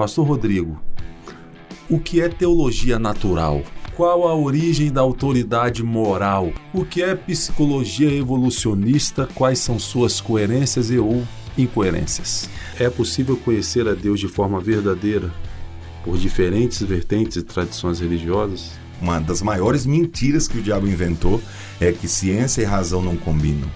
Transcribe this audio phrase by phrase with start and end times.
[0.00, 0.80] Pastor Rodrigo,
[1.86, 3.62] o que é teologia natural?
[3.94, 6.54] Qual a origem da autoridade moral?
[6.72, 9.28] O que é psicologia evolucionista?
[9.34, 11.22] Quais são suas coerências e ou
[11.58, 12.48] incoerências?
[12.78, 15.30] É possível conhecer a Deus de forma verdadeira
[16.02, 18.70] por diferentes vertentes e tradições religiosas?
[19.02, 21.42] Uma das maiores mentiras que o diabo inventou
[21.78, 23.68] é que ciência e razão não combinam.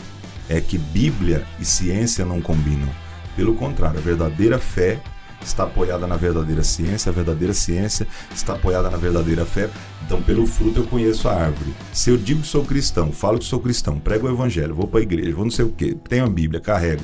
[0.48, 2.88] É que Bíblia e ciência não combinam.
[3.36, 5.02] Pelo contrário, a verdadeira fé
[5.42, 9.68] está apoiada na verdadeira ciência, a verdadeira ciência está apoiada na verdadeira fé.
[10.04, 11.74] Então, pelo fruto eu conheço a árvore.
[11.92, 15.00] Se eu digo que sou cristão, falo que sou cristão, prego o evangelho, vou para
[15.00, 17.02] a igreja, vou não sei o quê, tenho a Bíblia, carrego,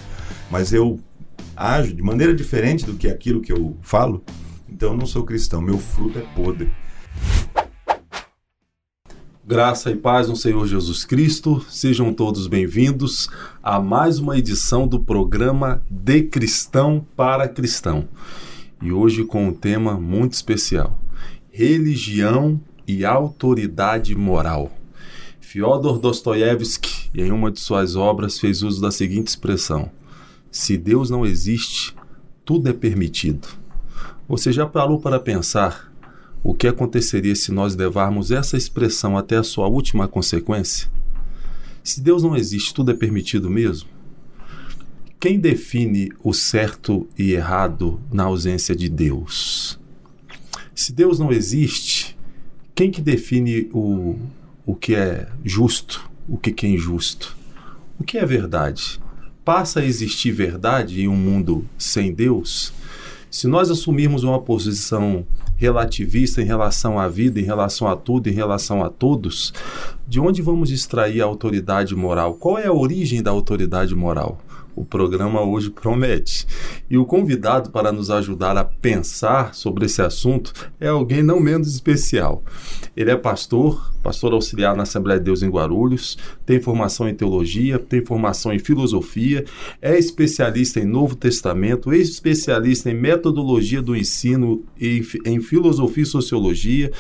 [0.51, 0.98] mas eu
[1.56, 4.24] ajo de maneira diferente do que aquilo que eu falo,
[4.68, 6.70] então eu não sou cristão, meu fruto é podre.
[9.50, 13.28] Graça e paz no Senhor Jesus Cristo, sejam todos bem-vindos
[13.60, 18.09] a mais uma edição do programa De Cristão para Cristão.
[18.80, 20.96] E hoje com um tema muito especial:
[21.50, 24.71] religião e autoridade moral.
[25.40, 29.90] Fyodor Dostoiévski, em uma de suas obras, fez uso da seguinte expressão:
[30.48, 31.93] Se Deus não existe,
[32.45, 33.48] tudo é permitido.
[34.28, 35.90] Você já parou para pensar
[36.43, 40.91] o que aconteceria se nós levarmos essa expressão até a sua última consequência?
[41.83, 43.88] Se Deus não existe, tudo é permitido mesmo?
[45.18, 49.79] Quem define o certo e errado na ausência de Deus?
[50.74, 52.16] Se Deus não existe,
[52.74, 54.18] quem que define o,
[54.65, 57.37] o que é justo, o que é injusto?
[57.99, 58.99] O que é verdade?
[59.45, 62.73] Passa a existir verdade em um mundo sem Deus?
[63.30, 65.25] Se nós assumirmos uma posição
[65.56, 69.54] relativista em relação à vida, em relação a tudo, em relação a todos,
[70.09, 72.34] de onde vamos extrair a autoridade moral?
[72.34, 74.41] Qual é a origem da autoridade moral?
[74.75, 76.47] O programa hoje promete.
[76.88, 81.69] E o convidado para nos ajudar a pensar sobre esse assunto é alguém não menos
[81.69, 82.43] especial.
[82.97, 87.78] Ele é pastor, pastor auxiliar na Assembleia de Deus em Guarulhos, tem formação em teologia,
[87.78, 89.44] tem formação em filosofia,
[89.81, 96.06] é especialista em Novo Testamento, é especialista em metodologia do ensino e em filosofia e
[96.06, 96.91] sociologia,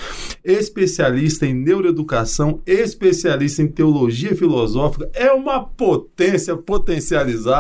[0.44, 7.59] especialista em neuroeducação, especialista em teologia filosófica, é uma potência potencializada,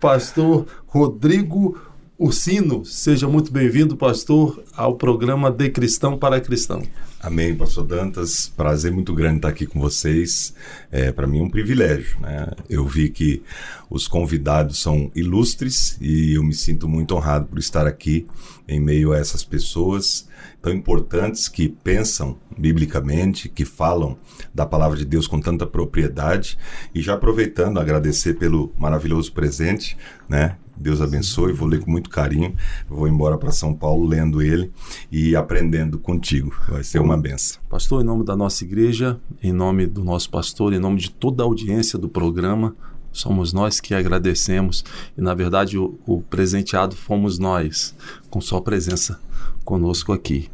[0.00, 1.78] pastor Rodrigo
[2.18, 2.84] Ursino.
[2.84, 6.82] Seja muito bem-vindo, pastor, ao programa De Cristão para Cristão.
[7.20, 8.50] Amém, pastor Dantas.
[8.56, 10.54] Prazer muito grande estar aqui com vocês.
[10.90, 12.18] É, para mim é um privilégio.
[12.20, 12.48] Né?
[12.70, 13.42] Eu vi que
[13.90, 18.26] os convidados são ilustres e eu me sinto muito honrado por estar aqui
[18.66, 20.26] em meio a essas pessoas
[20.60, 24.16] tão importantes que pensam biblicamente, que falam
[24.54, 26.58] da palavra de Deus com tanta propriedade.
[26.94, 29.96] E já aproveitando, agradecer pelo maravilhoso presente,
[30.28, 30.56] né?
[30.76, 32.54] Deus abençoe, vou ler com muito carinho.
[32.88, 34.70] Vou embora para São Paulo lendo ele
[35.10, 36.54] e aprendendo contigo.
[36.68, 37.60] Vai ser uma benção.
[37.68, 41.42] Pastor, em nome da nossa igreja, em nome do nosso pastor, em nome de toda
[41.42, 42.76] a audiência do programa,
[43.18, 44.84] somos nós que agradecemos
[45.16, 47.94] e, na verdade, o, o presenteado fomos nós,
[48.30, 49.20] com sua presença
[49.64, 50.48] conosco aqui.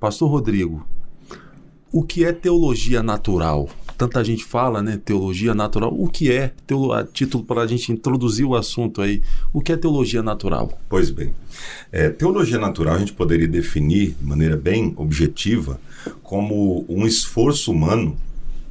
[0.00, 0.86] Pastor Rodrigo,
[1.92, 3.68] o que é teologia natural?
[4.02, 5.00] tanta gente fala, né?
[5.04, 5.94] Teologia natural.
[5.96, 6.52] O que é?
[6.66, 6.92] Teolo...
[6.92, 9.22] A título para a gente introduzir o assunto aí.
[9.52, 10.76] O que é teologia natural?
[10.88, 11.32] Pois bem,
[11.92, 15.80] é, teologia natural a gente poderia definir de maneira bem objetiva
[16.22, 18.16] como um esforço humano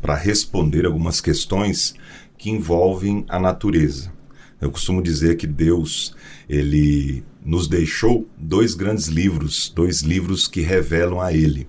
[0.02, 1.94] para responder algumas questões
[2.42, 4.12] que envolvem a natureza.
[4.60, 6.16] Eu costumo dizer que Deus
[6.50, 11.68] ele nos deixou dois grandes livros, dois livros que revelam a Ele,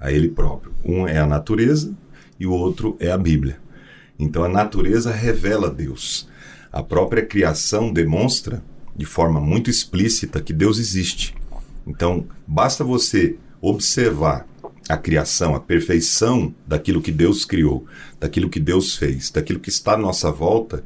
[0.00, 0.72] a Ele próprio.
[0.82, 1.94] Um é a natureza
[2.40, 3.60] e o outro é a Bíblia.
[4.18, 6.26] Então a natureza revela Deus.
[6.72, 8.64] A própria criação demonstra
[8.96, 11.34] de forma muito explícita que Deus existe.
[11.86, 14.48] Então basta você observar
[14.88, 17.86] a criação, a perfeição daquilo que Deus criou,
[18.18, 20.82] daquilo que Deus fez, daquilo que está à nossa volta,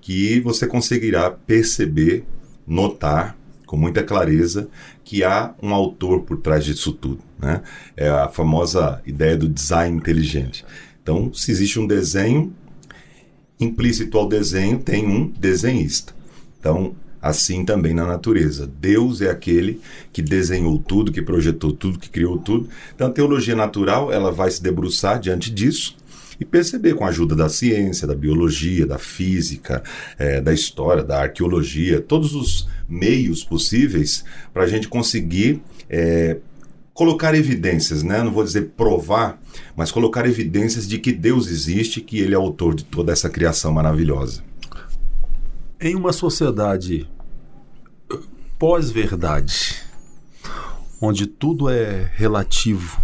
[0.00, 2.24] que você conseguirá perceber,
[2.66, 3.36] notar
[3.66, 4.68] com muita clareza
[5.02, 7.20] que há um autor por trás disso tudo.
[7.38, 7.60] Né?
[7.96, 10.64] É a famosa ideia do design inteligente.
[11.02, 12.52] Então, se existe um desenho,
[13.58, 16.14] implícito ao desenho tem um desenhista.
[16.58, 18.70] Então, assim também na natureza.
[18.80, 19.80] Deus é aquele
[20.12, 22.68] que desenhou tudo, que projetou tudo, que criou tudo.
[22.94, 25.96] Então, a teologia natural ela vai se debruçar diante disso
[26.38, 29.82] e perceber com a ajuda da ciência, da biologia, da física,
[30.18, 34.22] é, da história, da arqueologia, todos os meios possíveis
[34.52, 36.36] para a gente conseguir é,
[36.92, 38.22] colocar evidências, né?
[38.22, 39.40] não vou dizer provar,
[39.74, 43.72] mas colocar evidências de que Deus existe, que Ele é autor de toda essa criação
[43.72, 44.42] maravilhosa.
[45.80, 47.08] Em uma sociedade
[48.66, 49.74] pós-verdade,
[50.98, 52.98] onde tudo é relativo,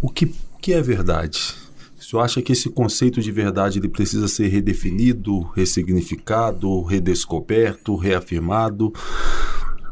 [0.00, 0.24] o que,
[0.54, 1.54] o que é verdade?
[2.00, 8.90] O senhor acha que esse conceito de verdade ele precisa ser redefinido, ressignificado, redescoberto, reafirmado?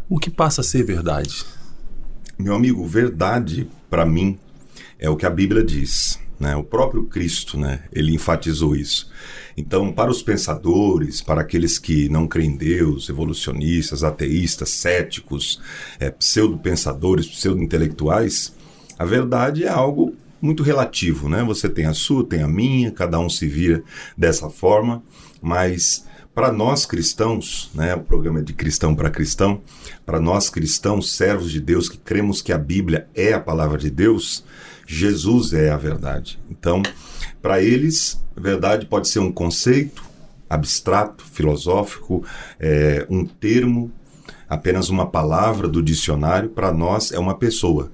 [0.09, 1.45] O que passa a ser verdade?
[2.39, 4.39] Meu amigo, verdade, para mim,
[4.99, 6.19] é o que a Bíblia diz.
[6.43, 6.57] Né?
[6.57, 7.85] O próprio Cristo, né?
[7.93, 9.09] ele enfatizou isso.
[9.57, 15.63] Então, para os pensadores, para aqueles que não creem em Deus, evolucionistas, ateístas, céticos,
[16.01, 18.53] é, pseudo-pensadores, pseudo-intelectuais,
[18.99, 21.45] a verdade é algo muito relativo, né?
[21.45, 23.85] Você tem a sua, tem a minha, cada um se vira
[24.19, 25.01] dessa forma,
[25.41, 26.05] mas
[26.35, 29.61] para nós cristãos, né, o programa é de cristão para cristão,
[30.05, 33.91] para nós cristãos, servos de Deus que cremos que a Bíblia é a palavra de
[33.91, 34.43] Deus,
[34.87, 36.39] Jesus é a verdade.
[36.51, 36.83] Então,
[37.41, 40.03] para eles, verdade pode ser um conceito
[40.49, 42.25] abstrato, filosófico,
[42.61, 43.91] é, um termo,
[44.49, 46.51] apenas uma palavra do dicionário.
[46.51, 47.91] Para nós, é uma pessoa.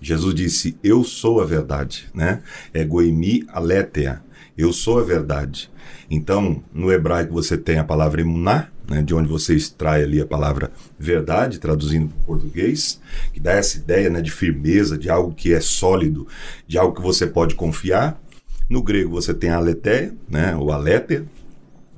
[0.00, 2.42] Jesus disse: Eu sou a verdade, né?
[2.72, 4.22] É goemi aletheia.
[4.56, 5.70] Eu sou a verdade.
[6.10, 10.26] Então, no hebraico você tem a palavra emuná, né, de onde você extrai ali a
[10.26, 13.00] palavra verdade, traduzindo para o português,
[13.32, 16.26] que dá essa ideia né, de firmeza, de algo que é sólido,
[16.66, 18.20] de algo que você pode confiar.
[18.68, 19.60] No grego você tem a
[20.28, 21.24] né, o aletheia,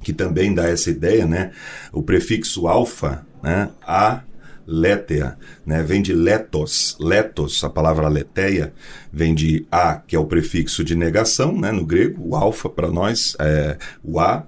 [0.03, 1.53] que também dá essa ideia, né?
[1.93, 4.23] O prefixo alfa, né, a
[4.67, 5.37] Létea,
[5.67, 5.83] né?
[5.83, 8.73] vem de letos, letos, a palavra aletheia
[9.13, 11.73] vem de a, que é o prefixo de negação, né?
[11.73, 14.45] no grego, o alfa para nós é o a,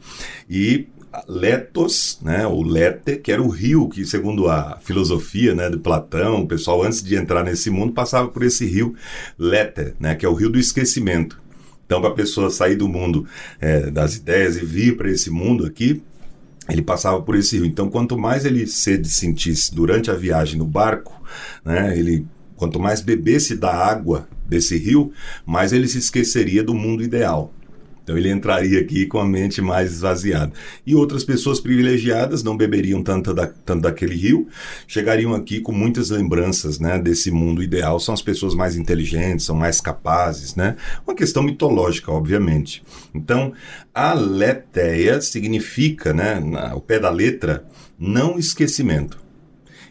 [0.49, 0.87] e
[1.29, 6.43] Letos, né, o Lete, que era o rio que, segundo a filosofia né, de Platão,
[6.43, 8.95] o pessoal antes de entrar nesse mundo passava por esse rio
[9.39, 11.41] Lete, né, que é o rio do esquecimento.
[11.87, 13.27] Então, para a pessoa sair do mundo
[13.61, 16.03] é, das ideias e vir para esse mundo aqui,
[16.69, 17.67] ele passava por esse rio.
[17.67, 21.23] Então, quanto mais ele sede sentisse durante a viagem no barco,
[21.65, 22.27] né, ele
[22.57, 25.13] quanto mais bebesse da água desse rio,
[25.45, 27.53] mais ele se esqueceria do mundo ideal.
[28.05, 30.53] Então ele entraria aqui com a mente mais esvaziada.
[30.87, 34.47] E outras pessoas privilegiadas não beberiam tanto, da, tanto daquele rio,
[34.87, 37.99] chegariam aqui com muitas lembranças né, desse mundo ideal.
[37.99, 40.55] São as pessoas mais inteligentes, são mais capazes.
[40.55, 40.77] Né?
[41.07, 42.85] Uma questão mitológica, obviamente.
[43.15, 43.55] Então,
[43.95, 47.65] a letéia significa, né, ao pé da letra,
[47.99, 49.25] não esquecimento.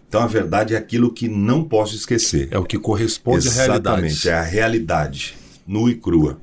[0.07, 2.47] Então a verdade é aquilo que não posso esquecer.
[2.51, 4.05] É o que corresponde Exatamente, à realidade.
[4.05, 5.35] Exatamente, é a realidade,
[5.65, 6.39] nua e crua.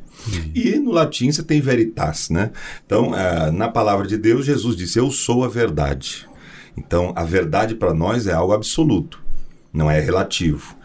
[0.55, 2.50] E no latim você tem veritas, né?
[2.84, 6.28] Então, uh, na palavra de Deus, Jesus disse: Eu sou a verdade.
[6.76, 9.22] Então, a verdade para nós é algo absoluto,
[9.72, 10.76] não é relativo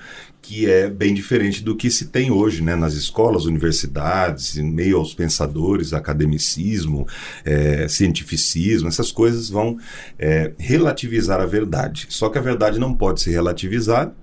[0.46, 5.12] que é bem diferente do que se tem hoje né, nas escolas, universidades, meio aos
[5.12, 7.08] pensadores, academicismo,
[7.44, 9.76] é, cientificismo, essas coisas vão
[10.20, 12.06] é, relativizar a verdade.
[12.10, 14.14] Só que a verdade não pode ser relativizada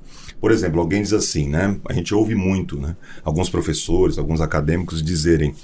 [0.42, 1.78] por exemplo, alguém diz assim, né?
[1.88, 2.96] A gente ouve muito, né?
[3.22, 5.54] Alguns professores, alguns acadêmicos dizerem: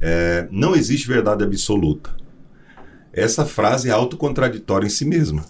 [0.00, 2.10] é, não existe verdade absoluta.
[3.12, 5.44] Essa frase é autocontraditória em si mesma.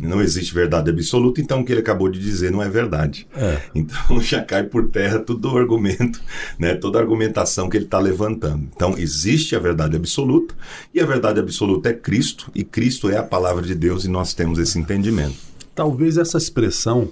[0.00, 3.26] Não existe verdade absoluta, então o que ele acabou de dizer não é verdade.
[3.34, 3.62] É.
[3.74, 6.22] Então já cai por terra todo o argumento,
[6.56, 8.68] né, toda a argumentação que ele está levantando.
[8.72, 10.54] Então existe a verdade absoluta,
[10.94, 14.34] e a verdade absoluta é Cristo, e Cristo é a palavra de Deus, e nós
[14.34, 15.34] temos esse entendimento.
[15.74, 17.10] Talvez essa expressão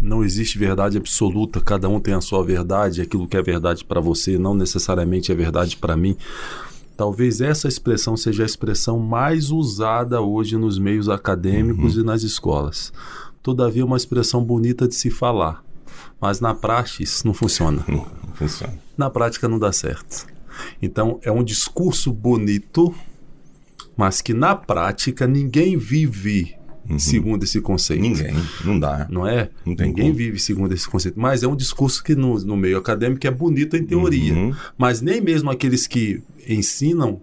[0.00, 4.00] não existe verdade absoluta, cada um tem a sua verdade, aquilo que é verdade para
[4.00, 6.16] você não necessariamente é verdade para mim.
[6.96, 12.02] Talvez essa expressão seja a expressão mais usada hoje nos meios acadêmicos uhum.
[12.02, 12.92] e nas escolas.
[13.42, 15.64] Todavia, é uma expressão bonita de se falar,
[16.20, 17.84] mas na prática isso não funciona.
[17.86, 18.74] Não, não funciona.
[18.96, 20.26] Na prática não dá certo.
[20.82, 22.92] Então, é um discurso bonito,
[23.96, 26.57] mas que na prática ninguém vive
[26.88, 26.98] uhum.
[26.98, 28.00] segundo esse conceito.
[28.00, 29.06] Ninguém, não dá.
[29.10, 29.50] Não é?
[29.64, 30.14] Não Ninguém como.
[30.14, 31.18] vive segundo esse conceito.
[31.18, 34.34] Mas é um discurso que no, no meio acadêmico é bonito em teoria.
[34.34, 34.54] Uhum.
[34.76, 37.20] Mas nem mesmo aqueles que ensinam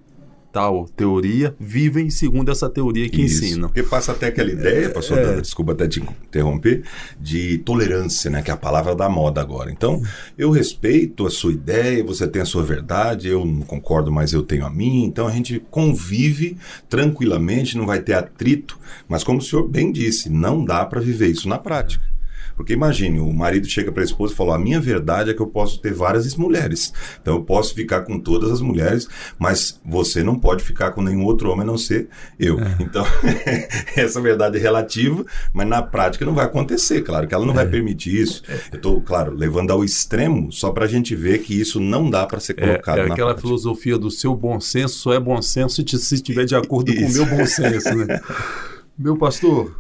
[0.55, 3.43] tal teoria vivem segundo essa teoria que Isso.
[3.43, 3.67] ensinam.
[3.67, 6.83] Porque passa até aquela ideia, pastor, é, desculpa até te interromper,
[7.19, 9.69] de tolerância, né, que é a palavra da moda agora.
[9.69, 10.01] Então,
[10.37, 14.43] eu respeito a sua ideia, você tem a sua verdade, eu não concordo, mas eu
[14.43, 15.05] tenho a minha.
[15.05, 16.55] Então, a gente convive
[16.87, 21.27] tranquilamente, não vai ter atrito, mas como o senhor bem disse, não dá para viver
[21.27, 22.14] isso na prática.
[22.55, 25.41] Porque imagine, o marido chega para a esposa e fala: a minha verdade é que
[25.41, 26.93] eu posso ter várias mulheres.
[27.21, 29.07] Então eu posso ficar com todas as mulheres,
[29.37, 32.09] mas você não pode ficar com nenhum outro homem a não ser
[32.39, 32.59] eu.
[32.59, 32.77] É.
[32.79, 33.05] Então,
[33.95, 37.01] essa verdade é relativa, mas na prática não vai acontecer.
[37.01, 37.57] Claro que ela não é.
[37.57, 38.43] vai permitir isso.
[38.71, 42.25] Eu estou, claro, levando ao extremo só para a gente ver que isso não dá
[42.25, 42.99] para ser colocado.
[42.99, 46.55] É, é aquela filosofia do seu bom senso só é bom senso se estiver de
[46.55, 47.19] acordo isso.
[47.19, 47.95] com o meu bom senso.
[47.95, 48.19] Né?
[48.97, 49.75] meu pastor,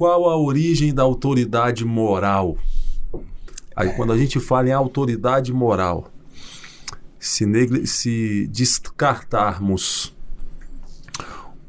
[0.00, 2.56] Qual a origem da autoridade moral?
[3.76, 6.10] Aí, quando a gente fala em autoridade moral,
[7.18, 7.44] se,
[7.86, 10.16] se descartarmos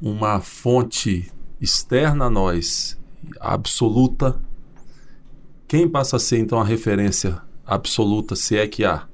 [0.02, 2.98] uma fonte externa a nós,
[3.38, 4.42] absoluta,
[5.68, 9.10] quem passa a ser então a referência absoluta, se é que há?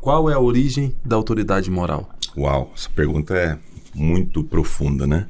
[0.00, 2.08] Qual é a origem da autoridade moral?
[2.34, 3.58] Uau, essa pergunta é
[3.94, 5.28] muito profunda, né?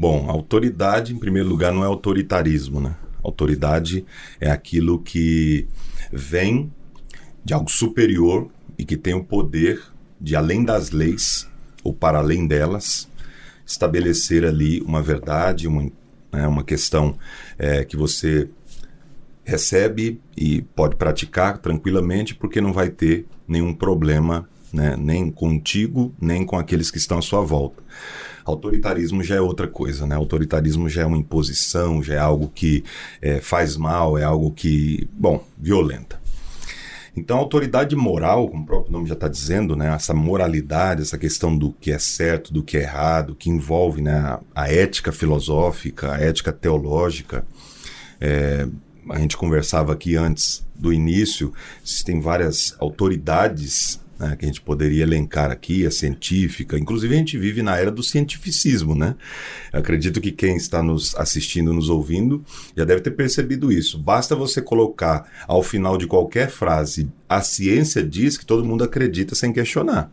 [0.00, 2.96] Bom, autoridade, em primeiro lugar, não é autoritarismo, né?
[3.22, 4.02] Autoridade
[4.40, 5.66] é aquilo que
[6.10, 6.72] vem
[7.44, 9.78] de algo superior e que tem o poder
[10.18, 11.46] de, além das leis,
[11.84, 13.10] ou para além delas,
[13.66, 15.82] estabelecer ali uma verdade, uma,
[16.32, 17.14] né, uma questão
[17.58, 18.48] é, que você
[19.44, 24.96] recebe e pode praticar tranquilamente, porque não vai ter nenhum problema né?
[24.98, 27.82] nem contigo, nem com aqueles que estão à sua volta.
[28.44, 30.16] Autoritarismo já é outra coisa, né?
[30.16, 32.82] Autoritarismo já é uma imposição, já é algo que
[33.20, 36.20] é, faz mal, é algo que, bom, violenta.
[37.16, 41.18] Então, a autoridade moral, como o próprio nome já está dizendo, né, essa moralidade, essa
[41.18, 46.12] questão do que é certo, do que é errado, que envolve né, a ética filosófica,
[46.12, 47.44] a ética teológica.
[48.20, 48.66] É,
[49.08, 51.52] a gente conversava aqui antes do início,
[51.84, 56.78] existem várias autoridades né, que a gente poderia elencar aqui, a científica.
[56.78, 59.16] Inclusive, a gente vive na era do cientificismo, né?
[59.72, 62.44] Acredito que quem está nos assistindo, nos ouvindo,
[62.76, 63.98] já deve ter percebido isso.
[63.98, 69.36] Basta você colocar ao final de qualquer frase a ciência diz que todo mundo acredita
[69.36, 70.10] sem questionar.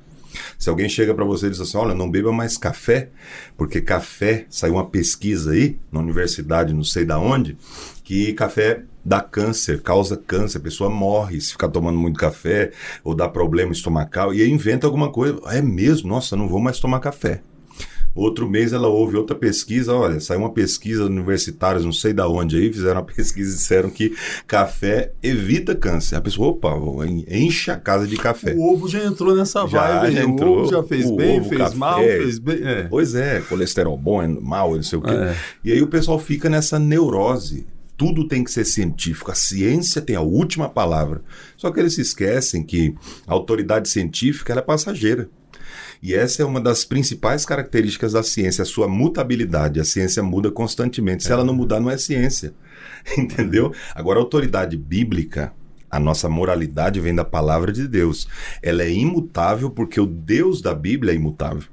[0.57, 3.09] Se alguém chega para você e diz assim: olha, não beba mais café,
[3.57, 7.57] porque café, saiu uma pesquisa aí, na universidade, não sei da onde,
[8.07, 12.71] que café dá câncer, causa câncer, a pessoa morre se ficar tomando muito café
[13.03, 15.37] ou dá problema estomacal e aí inventa alguma coisa.
[15.47, 16.07] É mesmo?
[16.07, 17.41] Nossa, não vou mais tomar café.
[18.15, 22.55] Outro mês ela ouve outra pesquisa, olha, saiu uma pesquisa universitária, não sei da onde
[22.55, 24.15] aí, fizeram uma pesquisa e disseram que
[24.47, 26.15] café evita câncer.
[26.15, 26.69] A pessoa, opa,
[27.27, 28.53] enche a casa de café.
[28.53, 30.59] O ovo já entrou nessa já, vibe, já entrou.
[30.59, 31.75] O ovo já fez bem, ovo, fez café.
[31.75, 32.59] mal, fez bem.
[32.63, 32.83] É.
[32.83, 35.11] Pois é, colesterol bom, é mal, não sei o quê.
[35.11, 35.35] É.
[35.65, 40.15] E aí o pessoal fica nessa neurose tudo tem que ser científico, a ciência tem
[40.15, 41.23] a última palavra.
[41.57, 45.27] Só que eles se esquecem que a autoridade científica é passageira.
[46.01, 49.79] E essa é uma das principais características da ciência, a sua mutabilidade.
[49.79, 51.23] A ciência muda constantemente.
[51.23, 52.53] Se ela não mudar, não é ciência.
[53.17, 53.73] Entendeu?
[53.95, 55.51] Agora, a autoridade bíblica,
[55.89, 58.27] a nossa moralidade vem da palavra de Deus.
[58.61, 61.63] Ela é imutável porque o Deus da Bíblia é imutável.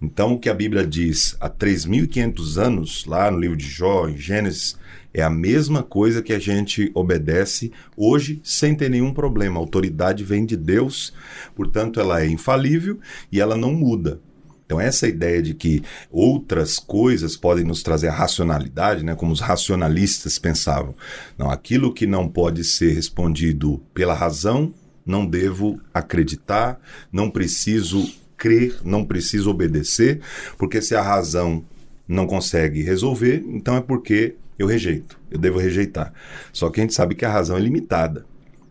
[0.00, 4.16] Então, o que a Bíblia diz há 3.500 anos, lá no livro de Jó, em
[4.16, 4.76] Gênesis,
[5.16, 9.58] é a mesma coisa que a gente obedece hoje sem ter nenhum problema.
[9.58, 11.14] A autoridade vem de Deus,
[11.54, 13.00] portanto, ela é infalível
[13.32, 14.20] e ela não muda.
[14.66, 19.40] Então, essa ideia de que outras coisas podem nos trazer a racionalidade, né, como os
[19.40, 20.94] racionalistas pensavam.
[21.38, 26.78] Não, aquilo que não pode ser respondido pela razão, não devo acreditar,
[27.10, 28.06] não preciso
[28.36, 30.20] crer, não preciso obedecer,
[30.58, 31.64] porque se a razão
[32.06, 36.12] não consegue resolver, então é porque eu rejeito, eu devo rejeitar.
[36.52, 38.24] Só que a gente sabe que a razão é limitada.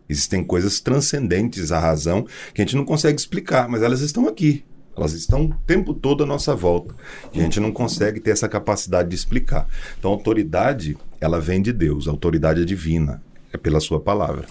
[0.08, 4.64] Existem coisas transcendentes à razão que a gente não consegue explicar, mas elas estão aqui.
[4.96, 6.94] Elas estão o tempo todo à nossa volta.
[7.32, 9.68] E a gente não consegue ter essa capacidade de explicar.
[9.98, 14.46] Então, a autoridade, ela vem de Deus, a autoridade é divina, é pela sua palavra.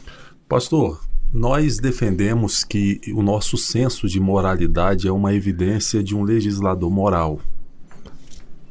[0.48, 6.92] Pastor, nós defendemos que o nosso senso de moralidade é uma evidência de um legislador
[6.92, 7.42] moral.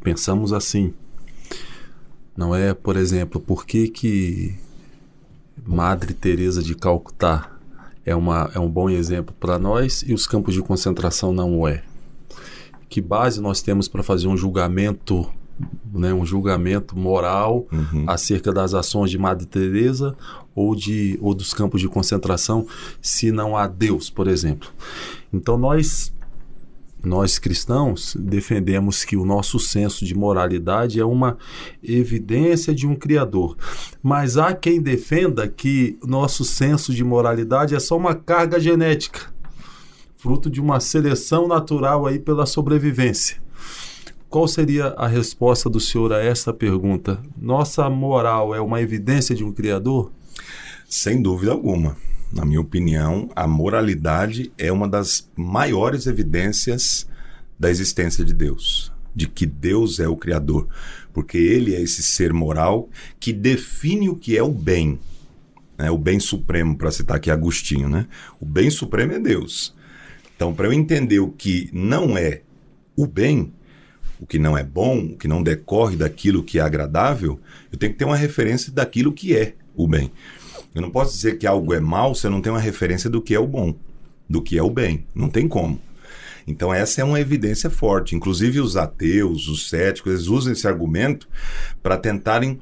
[0.02, 0.94] Pensamos assim.
[2.36, 4.54] Não é, por exemplo, por que, que
[5.64, 7.50] Madre Teresa de Calcutá
[8.04, 11.68] é, uma, é um bom exemplo para nós e os campos de concentração não o
[11.68, 11.82] é?
[12.88, 15.28] Que base nós temos para fazer um julgamento,
[15.92, 18.04] né, um julgamento moral Uhum.
[18.06, 20.16] acerca das ações de Madre Teresa
[20.54, 22.66] ou de ou dos campos de concentração,
[23.00, 24.68] se não há Deus, por exemplo?
[25.32, 26.12] Então nós
[27.04, 31.36] nós cristãos defendemos que o nosso senso de moralidade é uma
[31.82, 33.56] evidência de um Criador.
[34.02, 39.32] Mas há quem defenda que nosso senso de moralidade é só uma carga genética,
[40.16, 43.42] fruto de uma seleção natural aí pela sobrevivência.
[44.28, 47.22] Qual seria a resposta do senhor a essa pergunta?
[47.40, 50.10] Nossa moral é uma evidência de um Criador?
[50.88, 51.96] Sem dúvida alguma.
[52.34, 57.08] Na minha opinião, a moralidade é uma das maiores evidências
[57.56, 60.66] da existência de Deus, de que Deus é o Criador,
[61.12, 64.98] porque Ele é esse ser moral que define o que é o bem,
[65.78, 65.92] né?
[65.92, 67.88] o bem supremo, para citar aqui Agostinho.
[67.88, 68.08] Né?
[68.40, 69.72] O bem supremo é Deus.
[70.34, 72.42] Então, para eu entender o que não é
[72.96, 73.52] o bem,
[74.18, 77.38] o que não é bom, o que não decorre daquilo que é agradável,
[77.70, 80.10] eu tenho que ter uma referência daquilo que é o bem.
[80.74, 83.22] Eu não posso dizer que algo é mal se eu não tenho uma referência do
[83.22, 83.74] que é o bom,
[84.28, 85.06] do que é o bem.
[85.14, 85.80] Não tem como.
[86.46, 88.14] Então, essa é uma evidência forte.
[88.14, 91.28] Inclusive, os ateus, os céticos, eles usam esse argumento
[91.82, 92.60] para tentarem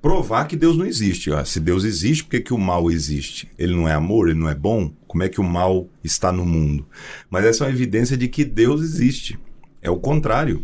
[0.00, 1.32] provar que Deus não existe.
[1.32, 3.48] Ah, se Deus existe, por que, que o mal existe?
[3.58, 4.92] Ele não é amor, ele não é bom?
[5.06, 6.86] Como é que o mal está no mundo?
[7.28, 9.38] Mas essa é uma evidência de que Deus existe.
[9.82, 10.62] É o contrário.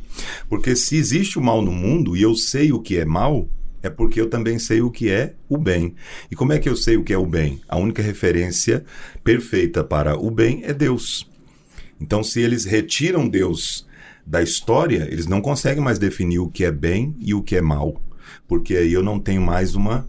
[0.48, 3.48] Porque se existe o mal no mundo e eu sei o que é mal,
[3.84, 5.94] é porque eu também sei o que é o bem.
[6.30, 7.60] E como é que eu sei o que é o bem?
[7.68, 8.82] A única referência
[9.22, 11.30] perfeita para o bem é Deus.
[12.00, 13.86] Então, se eles retiram Deus
[14.26, 17.60] da história, eles não conseguem mais definir o que é bem e o que é
[17.60, 18.00] mal,
[18.48, 20.08] porque aí eu não tenho mais uma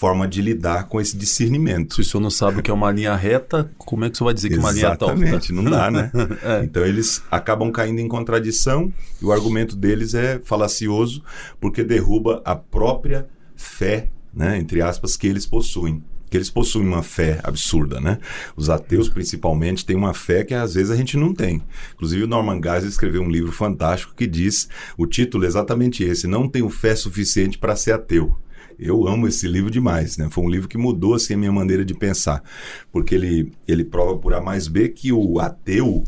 [0.00, 1.96] forma de lidar com esse discernimento.
[1.96, 4.16] Se o senhor não sabe o que é uma linha reta, como é que o
[4.16, 5.12] senhor vai dizer que uma linha é torta?
[5.12, 6.10] Exatamente, não dá, né?
[6.42, 6.64] é.
[6.64, 8.90] Então eles acabam caindo em contradição
[9.20, 11.22] e o argumento deles é falacioso
[11.60, 17.02] porque derruba a própria fé, né, entre aspas, que eles possuem que eles possuem uma
[17.02, 18.18] fé absurda, né?
[18.56, 21.60] Os ateus, principalmente, têm uma fé que às vezes a gente não tem.
[21.94, 26.28] Inclusive, o Norman Geisler escreveu um livro fantástico que diz, o título é exatamente esse,
[26.28, 28.38] Não Tenho Fé Suficiente para Ser Ateu.
[28.80, 30.28] Eu amo esse livro demais, né?
[30.30, 32.42] Foi um livro que mudou assim a minha maneira de pensar,
[32.90, 36.02] porque ele ele prova por A mais B que o ateu,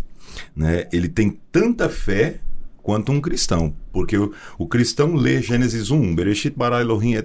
[0.57, 2.41] né, ele tem tanta fé
[2.83, 7.25] quanto um cristão, porque o, o cristão lê Gênesis 1, Bereshit bara Elohim et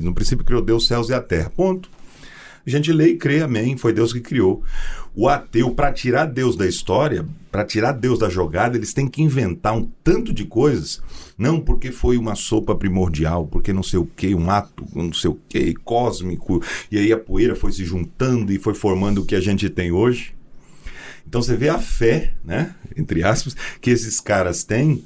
[0.00, 1.50] no princípio criou Deus os céus e a terra.
[1.50, 1.90] Ponto.
[2.68, 4.62] Gente lê e crê, amém, foi Deus que criou.
[5.14, 9.22] O ateu, para tirar Deus da história, para tirar Deus da jogada, eles têm que
[9.22, 11.00] inventar um tanto de coisas.
[11.38, 15.30] Não porque foi uma sopa primordial, porque não sei o que, um ato, não sei
[15.30, 19.34] o que, cósmico, e aí a poeira foi se juntando e foi formando o que
[19.34, 20.34] a gente tem hoje.
[21.26, 25.04] Então você vê a fé, né, entre aspas, que esses caras têm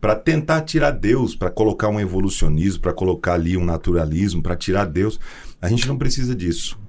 [0.00, 4.86] para tentar tirar Deus, para colocar um evolucionismo, para colocar ali um naturalismo, para tirar
[4.86, 5.20] Deus.
[5.60, 6.81] A gente não precisa disso.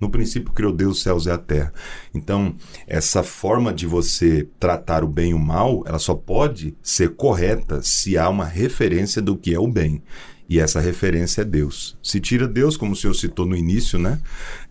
[0.00, 1.72] No princípio criou Deus os céus e a terra.
[2.14, 2.54] Então,
[2.86, 7.82] essa forma de você tratar o bem e o mal, ela só pode ser correta
[7.82, 10.02] se há uma referência do que é o bem.
[10.48, 11.96] E essa referência é Deus.
[12.02, 14.18] Se tira Deus, como o senhor citou no início, né?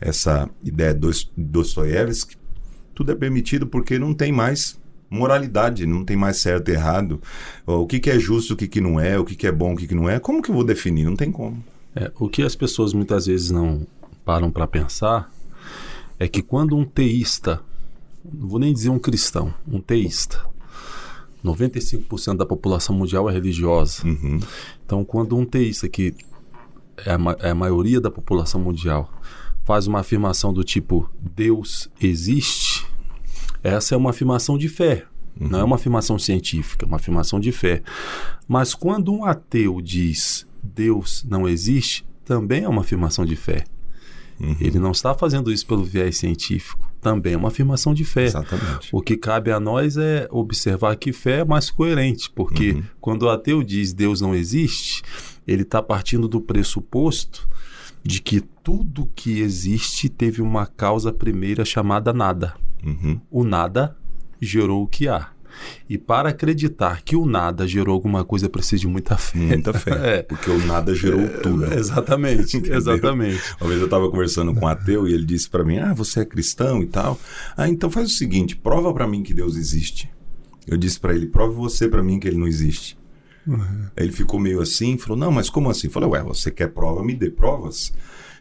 [0.02, 2.36] Essa ideia do Dostoiévski,
[2.94, 4.78] tudo é permitido porque não tem mais
[5.10, 7.22] moralidade, não tem mais certo e errado.
[7.66, 9.74] O que, que é justo, o que, que não é, o que, que é bom,
[9.74, 10.20] o que, que não é.
[10.20, 11.06] Como que eu vou definir?
[11.06, 11.64] Não tem como.
[11.96, 13.88] É, o que as pessoas muitas vezes não
[14.24, 15.32] param para pensar
[16.18, 17.62] é que quando um teísta,
[18.24, 20.46] não vou nem dizer um cristão, um teísta,
[21.44, 24.06] 95% da população mundial é religiosa.
[24.06, 24.40] Uhum.
[24.86, 26.14] Então, quando um teísta, que
[26.98, 29.12] é a, é a maioria da população mundial,
[29.64, 32.86] faz uma afirmação do tipo Deus existe,
[33.64, 35.06] essa é uma afirmação de fé.
[35.40, 35.48] Uhum.
[35.48, 37.82] Não é uma afirmação científica, é uma afirmação de fé.
[38.48, 43.64] Mas quando um ateu diz Deus não existe, também é uma afirmação de fé.
[44.40, 44.56] Uhum.
[44.60, 46.90] Ele não está fazendo isso pelo viés científico.
[47.02, 48.26] Também é uma afirmação de fé.
[48.26, 48.90] Exatamente.
[48.92, 52.84] O que cabe a nós é observar que fé é mais coerente, porque uhum.
[53.00, 55.02] quando o ateu diz Deus não existe,
[55.48, 57.48] ele está partindo do pressuposto
[58.04, 62.56] de que tudo que existe teve uma causa primeira chamada nada.
[62.84, 63.20] Uhum.
[63.30, 63.96] O nada
[64.42, 65.32] gerou o que há.
[65.90, 69.38] E para acreditar que o nada gerou alguma coisa precisa de muita fé.
[69.40, 70.18] Muita fé.
[70.20, 70.24] é.
[70.24, 71.66] Porque o nada gerou tudo.
[71.66, 73.42] É, exatamente, exatamente.
[73.60, 76.22] Uma vez eu estava conversando com um ateu e ele disse para mim: Ah, você
[76.22, 77.20] é cristão e tal.
[77.58, 80.10] Ah, então faz o seguinte: prova para mim que Deus existe.
[80.68, 82.98] Eu disse para ele: prove você para mim que ele não existe.
[83.48, 83.86] Uhum.
[83.98, 85.88] Aí ele ficou meio assim, falou: Não, mas como assim?
[85.88, 87.04] Eu falei: Ué, você quer prova?
[87.04, 87.92] Me dê provas.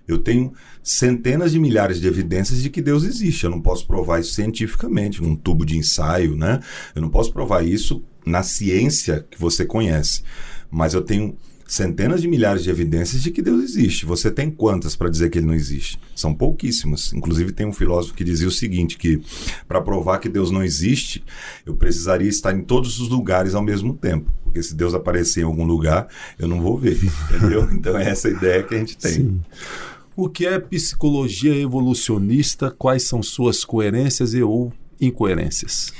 [0.09, 3.45] Eu tenho centenas de milhares de evidências de que Deus existe.
[3.45, 6.61] Eu não posso provar isso cientificamente, num tubo de ensaio, né?
[6.95, 10.23] Eu não posso provar isso na ciência que você conhece.
[10.71, 11.37] Mas eu tenho
[11.69, 14.07] centenas de milhares de evidências de que Deus existe.
[14.07, 16.01] Você tem quantas para dizer que ele não existe?
[16.17, 17.13] São pouquíssimas.
[17.13, 19.21] Inclusive tem um filósofo que dizia o seguinte, que
[19.69, 21.23] para provar que Deus não existe,
[21.67, 24.33] eu precisaria estar em todos os lugares ao mesmo tempo.
[24.43, 27.69] Porque se Deus aparecer em algum lugar, eu não vou ver, entendeu?
[27.71, 29.13] Então é essa ideia que a gente tem.
[29.13, 29.41] Sim.
[30.21, 32.73] O que é psicologia evolucionista?
[32.73, 35.93] Quais são suas coerências e ou incoerências?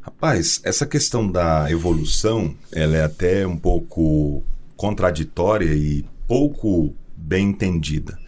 [0.00, 4.42] Rapaz, essa questão da evolução, ela é até um pouco
[4.76, 8.18] contraditória e pouco bem entendida.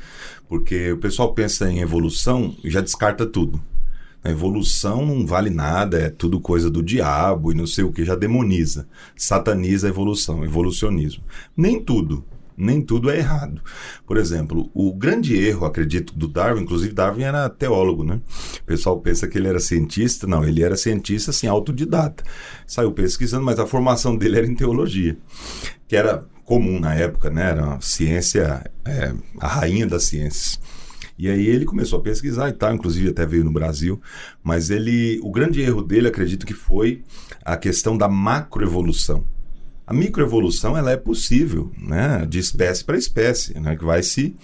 [0.48, 3.60] Porque o pessoal pensa em evolução e já descarta tudo.
[4.22, 8.04] A evolução não vale nada, é tudo coisa do diabo e não sei o que,
[8.04, 11.24] já demoniza, sataniza a evolução, evolucionismo.
[11.56, 12.24] Nem tudo,
[12.56, 13.62] nem tudo é errado.
[14.06, 18.20] Por exemplo, o grande erro, acredito, do Darwin, inclusive Darwin era teólogo, né?
[18.60, 22.24] O pessoal pensa que ele era cientista, não, ele era cientista assim, autodidata.
[22.66, 25.16] Saiu pesquisando, mas a formação dele era em teologia,
[25.86, 27.50] que era comum na época, né?
[27.50, 30.60] Era uma ciência, é, a rainha das ciências.
[31.18, 34.00] E aí ele começou a pesquisar e tal, inclusive até veio no Brasil,
[34.42, 37.04] mas ele, o grande erro dele, acredito que foi
[37.44, 39.24] a questão da macroevolução.
[39.86, 44.34] A microevolução ela é possível, né, de espécie para espécie, né, que vai se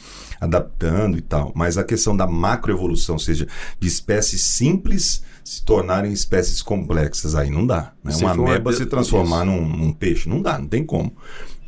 [0.40, 1.52] adaptando e tal.
[1.54, 3.46] Mas a questão da macroevolução, ou seja,
[3.78, 7.92] de espécies simples se tornarem espécies complexas, aí não dá.
[8.02, 8.14] Né?
[8.16, 11.12] Uma ameba se transformar num, num, peixe, não dá, não tem como.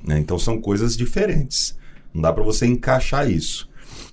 [0.04, 0.18] Né?
[0.18, 1.76] Então são coisas diferentes.
[2.12, 3.68] Não dá para você encaixar isso.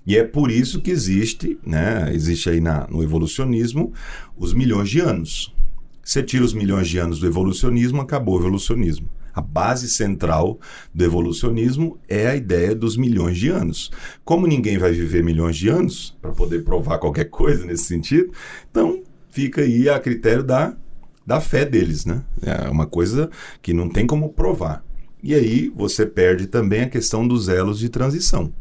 [0.06, 3.92] E é por isso que existe, né, existe aí na, no evolucionismo
[4.38, 5.54] os milhões de anos.
[6.02, 9.10] Você tira os milhões de anos do evolucionismo, acabou o evolucionismo.
[9.38, 10.60] A base central
[10.92, 13.92] do evolucionismo é a ideia dos milhões de anos.
[14.26, 18.32] Como ninguém vai viver milhões de anos para poder provar qualquer coisa nesse sentido,
[18.72, 20.76] então fica aí a critério da,
[21.24, 22.24] da fé deles, né?
[22.42, 23.30] É uma coisa
[23.62, 24.84] que não tem como provar.
[25.22, 28.52] E aí você perde também a questão dos elos de transição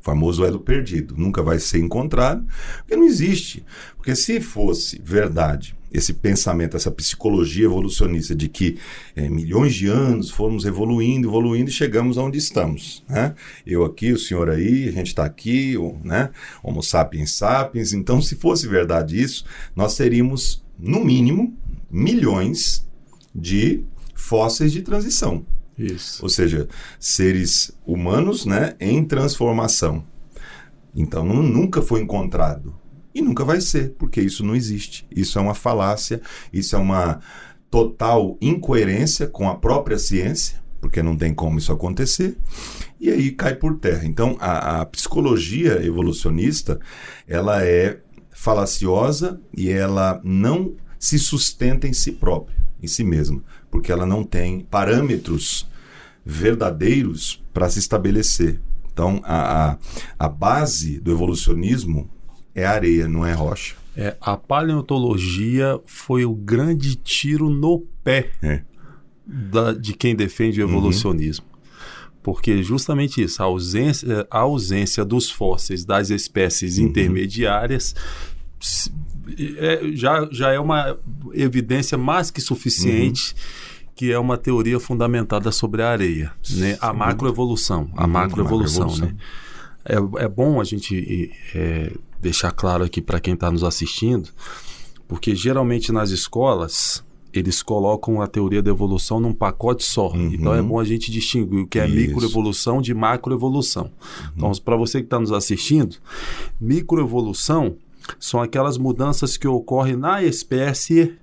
[0.00, 1.16] famoso elo perdido.
[1.16, 2.44] Nunca vai ser encontrado,
[2.78, 3.64] porque não existe.
[3.96, 8.78] Porque se fosse verdade esse pensamento, essa psicologia evolucionista de que
[9.14, 13.04] é, milhões de anos fomos evoluindo, evoluindo e chegamos onde estamos.
[13.08, 13.34] Né?
[13.66, 16.30] Eu aqui, o senhor aí, a gente está aqui, né?
[16.62, 17.92] Homo sapiens sapiens.
[17.92, 21.56] Então, se fosse verdade isso, nós teríamos, no mínimo,
[21.90, 22.86] milhões
[23.34, 25.44] de fósseis de transição.
[25.76, 26.22] Isso.
[26.22, 30.04] Ou seja, seres humanos né, em transformação.
[30.94, 32.74] Então nunca foi encontrado.
[33.14, 35.06] E nunca vai ser, porque isso não existe.
[35.10, 36.20] Isso é uma falácia,
[36.52, 37.20] isso é uma
[37.70, 42.36] total incoerência com a própria ciência, porque não tem como isso acontecer,
[43.00, 44.04] e aí cai por terra.
[44.04, 46.78] Então a, a psicologia evolucionista
[47.26, 53.92] ela é falaciosa e ela não se sustenta em si própria, em si mesma, porque
[53.92, 55.68] ela não tem parâmetros
[56.24, 58.60] verdadeiros para se estabelecer.
[58.92, 59.78] Então, a, a,
[60.18, 62.10] a, base do evolucionismo
[62.54, 63.74] é areia, não é rocha.
[63.96, 68.62] É, a paleontologia foi o grande tiro no pé é.
[69.26, 71.44] da, de quem defende o evolucionismo.
[71.46, 71.52] Uhum.
[72.22, 76.86] Porque justamente isso, a ausência, a ausência dos fósseis das espécies uhum.
[76.86, 77.94] intermediárias
[79.58, 80.96] é, já, já é uma
[81.34, 83.34] evidência mais que suficiente.
[83.34, 86.78] Uhum que é uma teoria fundamentada sobre a areia, né?
[86.80, 89.14] A macroevolução, a uhum, macroevolução, macro né?
[89.84, 94.30] É, é bom a gente é, deixar claro aqui para quem está nos assistindo,
[95.08, 100.08] porque geralmente nas escolas eles colocam a teoria da evolução num pacote só.
[100.08, 100.32] Uhum.
[100.32, 101.96] Então é bom a gente distinguir o que é Isso.
[101.96, 103.84] microevolução de macroevolução.
[103.84, 104.32] Uhum.
[104.36, 105.96] Então, para você que está nos assistindo,
[106.60, 107.76] microevolução
[108.20, 111.16] são aquelas mudanças que ocorrem na espécie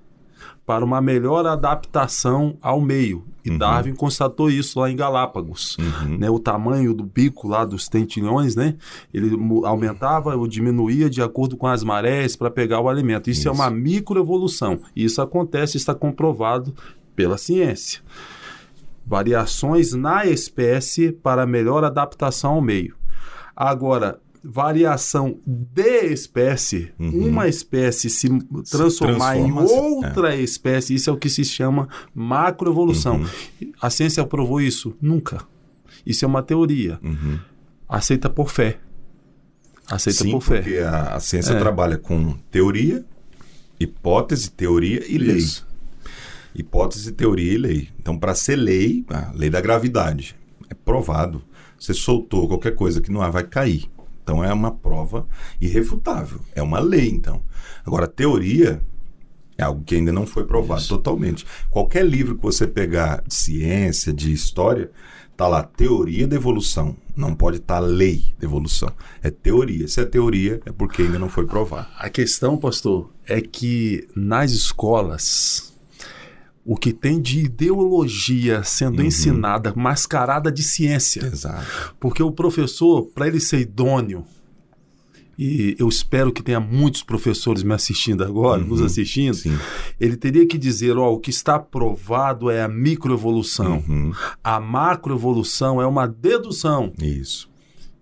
[0.70, 3.24] para uma melhor adaptação ao meio.
[3.44, 3.58] E uhum.
[3.58, 5.76] Darwin constatou isso lá em Galápagos.
[5.78, 6.16] Uhum.
[6.16, 8.76] Né, o tamanho do bico lá dos tentilhões, né,
[9.12, 13.28] ele aumentava ou diminuía de acordo com as marés para pegar o alimento.
[13.28, 13.48] Isso, isso.
[13.48, 14.78] é uma microevolução.
[14.94, 16.72] E isso acontece, está comprovado
[17.16, 18.00] pela ciência.
[19.04, 22.94] Variações na espécie para melhor adaptação ao meio.
[23.56, 27.28] Agora, variação de espécie, uhum.
[27.28, 28.28] uma espécie se
[28.70, 30.40] transformar se em outra é.
[30.40, 33.20] espécie, isso é o que se chama macroevolução.
[33.20, 33.72] Uhum.
[33.80, 34.94] A ciência provou isso?
[35.00, 35.44] Nunca.
[36.04, 36.98] Isso é uma teoria.
[37.02, 37.38] Uhum.
[37.88, 38.78] Aceita por fé.
[39.90, 40.62] Aceita Sim, por fé.
[40.62, 41.58] Porque a, a ciência é.
[41.58, 43.04] trabalha com teoria,
[43.78, 45.36] hipótese, teoria e lei.
[45.36, 45.68] Isso.
[46.54, 47.88] Hipótese, teoria e lei.
[47.98, 50.36] Então, para ser lei, a lei da gravidade,
[50.68, 51.42] é provado.
[51.78, 53.90] Você soltou qualquer coisa que não há, vai cair.
[54.30, 55.26] Então é uma prova
[55.60, 57.42] irrefutável, é uma lei, então.
[57.84, 58.80] Agora, teoria
[59.58, 60.88] é algo que ainda não foi provado Isso.
[60.88, 61.44] totalmente.
[61.68, 64.88] Qualquer livro que você pegar de ciência, de história,
[65.36, 66.96] tá lá teoria da evolução.
[67.16, 68.92] Não pode estar tá lei da evolução.
[69.20, 69.88] É teoria.
[69.88, 71.88] Se é teoria, é porque ainda não foi provado.
[71.98, 75.69] A questão, pastor, é que nas escolas
[76.64, 79.06] o que tem de ideologia sendo uhum.
[79.06, 81.26] ensinada, mascarada de ciência.
[81.26, 81.94] Exato.
[81.98, 84.24] Porque o professor, para ele ser idôneo,
[85.38, 88.68] e eu espero que tenha muitos professores me assistindo agora, uhum.
[88.68, 89.58] nos assistindo, Sim.
[89.98, 93.82] ele teria que dizer, ó, o que está provado é a microevolução.
[93.88, 94.12] Uhum.
[94.44, 96.92] A macroevolução é uma dedução.
[97.00, 97.48] Isso.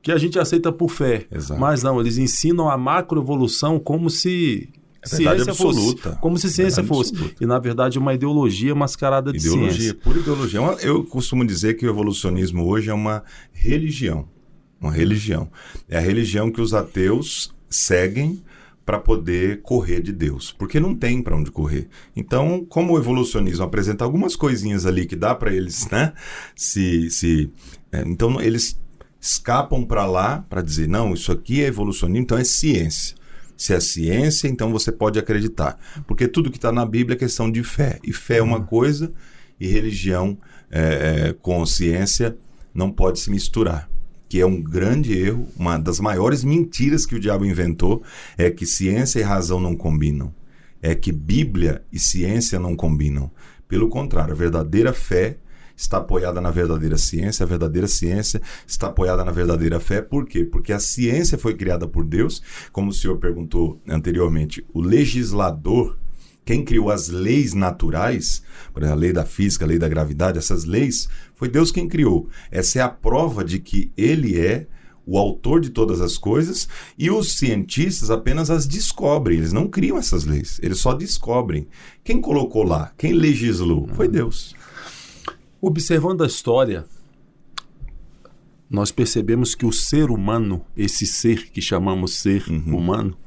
[0.02, 1.28] Que a gente aceita por fé.
[1.30, 1.60] Exato.
[1.60, 4.68] Mas não, eles ensinam a macroevolução como se
[5.02, 6.10] é ciência absoluta.
[6.10, 6.20] fosse.
[6.20, 7.12] Como se ciência fosse.
[7.12, 7.42] Absoluta.
[7.42, 9.94] E, na verdade, uma ideologia mascarada de ideologia, ciência.
[9.94, 10.60] Pura ideologia.
[10.82, 14.28] Eu costumo dizer que o evolucionismo hoje é uma religião.
[14.80, 15.48] Uma religião.
[15.88, 18.42] É a religião que os ateus seguem
[18.88, 21.88] para poder correr de Deus, porque não tem para onde correr.
[22.16, 26.14] Então, como o evolucionismo apresenta algumas coisinhas ali que dá para eles, né?
[26.56, 27.52] Se, se,
[27.92, 28.80] é, então eles
[29.20, 33.17] escapam para lá para dizer não, isso aqui é evolucionismo, então é ciência.
[33.58, 37.50] Se é ciência, então você pode acreditar, porque tudo que está na Bíblia é questão
[37.50, 38.64] de fé e fé é uma uhum.
[38.64, 39.12] coisa
[39.60, 40.38] e religião
[40.70, 42.38] é, é, com ciência
[42.72, 43.90] não pode se misturar
[44.28, 48.02] que é um grande erro, uma das maiores mentiras que o diabo inventou,
[48.36, 50.34] é que ciência e razão não combinam.
[50.82, 53.30] É que Bíblia e ciência não combinam.
[53.66, 55.38] Pelo contrário, a verdadeira fé
[55.78, 60.02] está apoiada na verdadeira ciência, a verdadeira ciência está apoiada na verdadeira fé.
[60.02, 60.44] Por quê?
[60.44, 65.96] Porque a ciência foi criada por Deus, como o senhor perguntou anteriormente, o legislador
[66.44, 70.38] quem criou as leis naturais, por exemplo, a lei da física, a lei da gravidade,
[70.38, 72.26] essas leis, foi Deus quem criou.
[72.50, 74.66] Essa é a prova de que Ele é
[75.04, 76.66] o autor de todas as coisas
[76.98, 79.36] e os cientistas apenas as descobrem.
[79.36, 81.68] Eles não criam essas leis, eles só descobrem.
[82.02, 82.92] Quem colocou lá?
[82.96, 83.86] Quem legislou?
[83.88, 84.54] Foi Deus.
[85.60, 86.84] Observando a história,
[88.70, 92.76] nós percebemos que o ser humano, esse ser que chamamos ser uhum.
[92.76, 93.18] humano,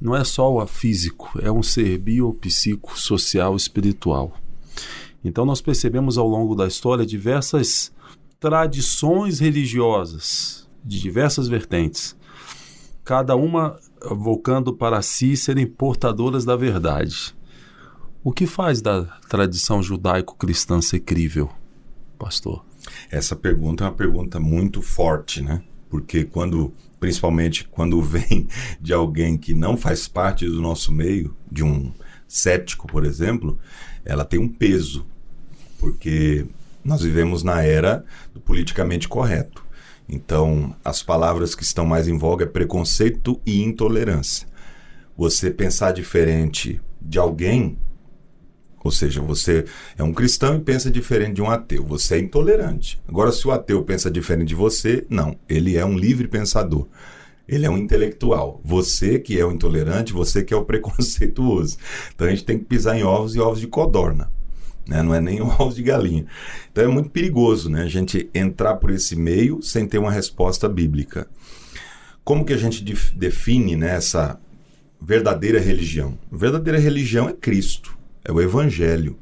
[0.00, 4.36] não é só o físico, é um ser biopsico, social, espiritual.
[5.24, 7.92] Então nós percebemos ao longo da história diversas
[8.38, 12.16] tradições religiosas de diversas vertentes,
[13.04, 17.34] cada uma volcando para si serem portadoras da verdade.
[18.22, 21.48] O que faz da tradição judaico-cristã ser crível,
[22.18, 22.62] pastor?
[23.10, 25.62] Essa pergunta é uma pergunta muito forte, né?
[25.88, 28.46] Porque quando principalmente quando vem
[28.78, 31.94] de alguém que não faz parte do nosso meio, de um
[32.28, 33.58] cético, por exemplo,
[34.04, 35.06] ela tem um peso,
[35.78, 36.46] porque
[36.84, 38.04] nós vivemos na era
[38.34, 39.64] do politicamente correto.
[40.06, 44.46] Então, as palavras que estão mais em voga é preconceito e intolerância.
[45.16, 47.78] Você pensar diferente de alguém
[48.82, 49.66] ou seja, você
[49.96, 51.84] é um cristão e pensa diferente de um ateu.
[51.84, 53.00] Você é intolerante.
[53.06, 55.36] Agora, se o ateu pensa diferente de você, não.
[55.48, 56.88] Ele é um livre pensador.
[57.46, 58.60] Ele é um intelectual.
[58.64, 61.76] Você que é o intolerante, você que é o preconceituoso.
[62.14, 64.30] Então a gente tem que pisar em ovos e ovos de codorna.
[64.88, 65.02] Né?
[65.02, 66.24] Não é nem ovos de galinha.
[66.72, 67.82] Então é muito perigoso né?
[67.82, 71.28] a gente entrar por esse meio sem ter uma resposta bíblica.
[72.24, 72.82] Como que a gente
[73.14, 74.40] define né, essa
[75.00, 76.18] verdadeira religião?
[76.32, 79.18] A verdadeira religião é Cristo é o Evangelho.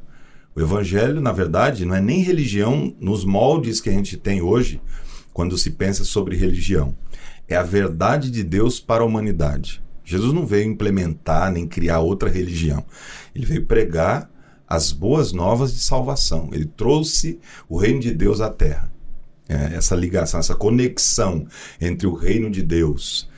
[0.54, 4.80] O Evangelho, na verdade, não é nem religião nos moldes que a gente tem hoje
[5.32, 6.96] quando se pensa sobre religião.
[7.46, 9.82] É a verdade de Deus para a humanidade.
[10.04, 12.84] Jesus não veio implementar nem criar outra religião.
[13.34, 14.30] Ele veio pregar
[14.66, 16.50] as boas novas de salvação.
[16.52, 18.92] Ele trouxe o reino de Deus à terra.
[19.48, 21.46] É, essa ligação, essa conexão
[21.80, 23.28] entre o reino de Deus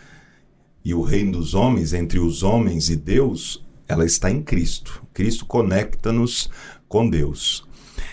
[0.84, 5.02] e o reino dos homens, entre os homens e Deus, ela está em Cristo.
[5.12, 6.48] Cristo conecta-nos
[6.88, 7.66] com Deus.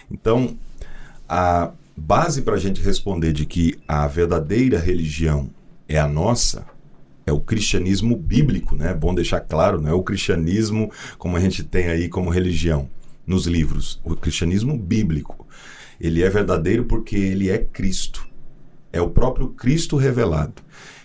[0.09, 0.57] Então,
[1.29, 5.51] a base para a gente responder de que a verdadeira religião
[5.87, 6.65] é a nossa
[7.27, 8.93] é o cristianismo bíblico, né?
[8.93, 12.89] Bom deixar claro, não é o cristianismo como a gente tem aí como religião
[13.25, 14.01] nos livros.
[14.03, 15.45] O cristianismo bíblico,
[15.99, 18.25] ele é verdadeiro porque ele é Cristo.
[18.93, 20.63] É o próprio Cristo revelado.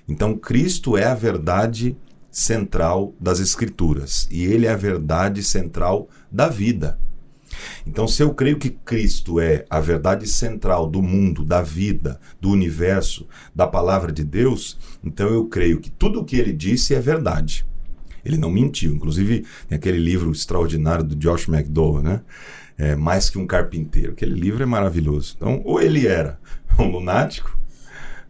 [0.08, 1.96] Então, Cristo é a verdade
[2.32, 6.98] central das Escrituras e ele é a verdade central da vida.
[7.86, 12.50] Então, se eu creio que Cristo é a verdade central do mundo, da vida, do
[12.50, 17.00] universo, da palavra de Deus, então eu creio que tudo o que ele disse é
[17.00, 17.66] verdade.
[18.24, 18.94] Ele não mentiu.
[18.94, 22.22] Inclusive, tem aquele livro extraordinário do Josh McDowell, né?
[22.78, 24.12] É, Mais que um carpinteiro.
[24.12, 25.34] Aquele livro é maravilhoso.
[25.36, 26.38] Então, ou ele era
[26.78, 27.58] um lunático,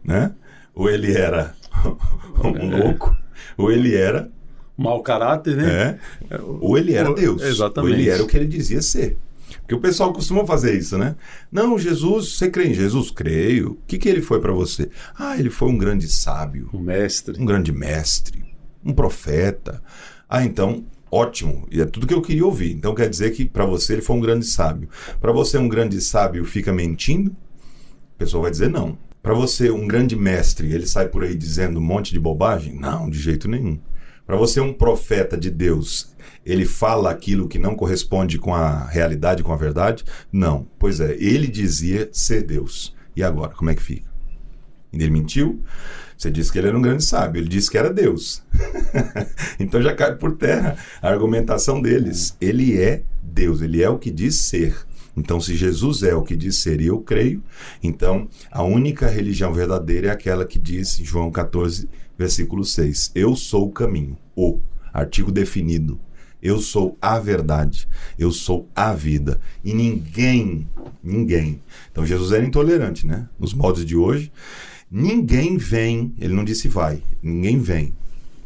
[0.03, 0.33] né?
[0.73, 1.55] Ou ele era
[2.43, 3.15] um louco,
[3.57, 4.29] ou ele era.
[4.77, 5.99] Mau caráter, né?
[6.29, 7.41] É, ou ele era Deus.
[7.41, 7.93] Exatamente.
[7.93, 9.17] Ou ele era o que ele dizia ser.
[9.61, 11.15] Porque o pessoal costuma fazer isso, né?
[11.51, 13.11] Não, Jesus, você crê em Jesus?
[13.11, 13.71] Creio.
[13.71, 14.89] O que, que ele foi para você?
[15.17, 16.69] Ah, ele foi um grande sábio.
[16.73, 17.39] Um mestre.
[17.39, 18.43] Um grande mestre.
[18.83, 19.81] Um profeta.
[20.27, 21.67] Ah, então, ótimo.
[21.71, 22.73] E é tudo que eu queria ouvir.
[22.73, 24.89] Então quer dizer que para você ele foi um grande sábio.
[25.21, 27.35] Para você, um grande sábio fica mentindo?
[28.15, 28.97] A pessoa vai dizer não.
[29.23, 32.77] Para você, um grande mestre, ele sai por aí dizendo um monte de bobagem?
[32.77, 33.79] Não, de jeito nenhum.
[34.27, 36.13] Para você, um profeta de Deus,
[36.45, 40.03] ele fala aquilo que não corresponde com a realidade, com a verdade?
[40.29, 40.67] Não.
[40.77, 42.93] Pois é, ele dizia ser Deus.
[43.15, 44.11] E agora, como é que fica?
[44.91, 45.63] Ele mentiu?
[46.17, 48.43] Você disse que ele era um grande sábio, ele disse que era Deus.
[49.57, 52.35] então já cai por terra a argumentação deles.
[52.41, 54.75] Ele é Deus, ele é o que diz ser.
[55.15, 57.43] Então, se Jesus é o que diz ser e eu creio,
[57.81, 63.35] então a única religião verdadeira é aquela que diz em João 14, versículo 6: Eu
[63.35, 64.59] sou o caminho, o
[64.91, 65.99] artigo definido.
[66.41, 67.87] Eu sou a verdade,
[68.19, 69.39] eu sou a vida.
[69.63, 70.67] E ninguém,
[71.01, 71.61] ninguém.
[71.89, 73.29] Então Jesus era intolerante, né?
[73.39, 74.29] Nos modos de hoje,
[74.91, 77.93] ninguém vem, ele não disse vai, ninguém vem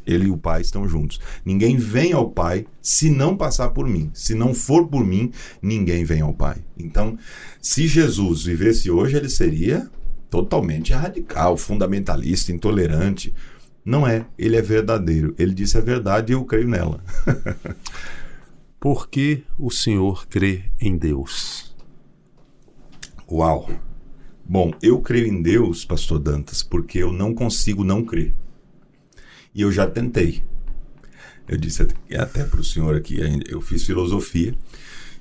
[0.08, 1.20] ele e o Pai estão juntos.
[1.46, 4.10] Ninguém vem ao Pai se não passar por mim.
[4.14, 6.58] Se não for por mim, ninguém vem ao Pai.
[6.78, 7.18] Então,
[7.62, 9.90] se Jesus vivesse hoje, ele seria
[10.30, 13.34] totalmente radical, fundamentalista, intolerante.
[13.84, 15.36] Não é, ele é verdadeiro.
[15.38, 17.04] Ele disse a verdade e eu creio nela.
[18.80, 21.76] por que o senhor crê em Deus?
[23.30, 23.70] Uau!
[24.50, 28.34] Bom, eu creio em Deus, pastor Dantas, porque eu não consigo não crer.
[29.58, 30.44] E eu já tentei.
[31.48, 31.82] Eu disse
[32.16, 33.18] até para o senhor aqui,
[33.50, 34.54] eu fiz filosofia.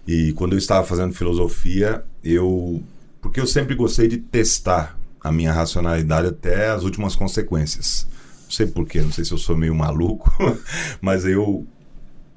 [0.07, 2.83] E quando eu estava fazendo filosofia, eu.
[3.23, 8.07] Porque eu sempre gostei de testar a minha racionalidade até as últimas consequências.
[8.45, 10.31] Não sei porquê, não sei se eu sou meio maluco,
[11.01, 11.67] mas eu.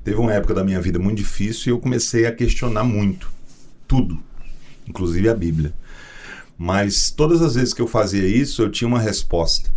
[0.02, 3.30] Teve uma época da minha vida muito difícil e eu comecei a questionar muito.
[3.86, 4.18] Tudo.
[4.88, 5.74] Inclusive a Bíblia.
[6.58, 9.70] Mas todas as vezes que eu fazia isso, eu tinha uma resposta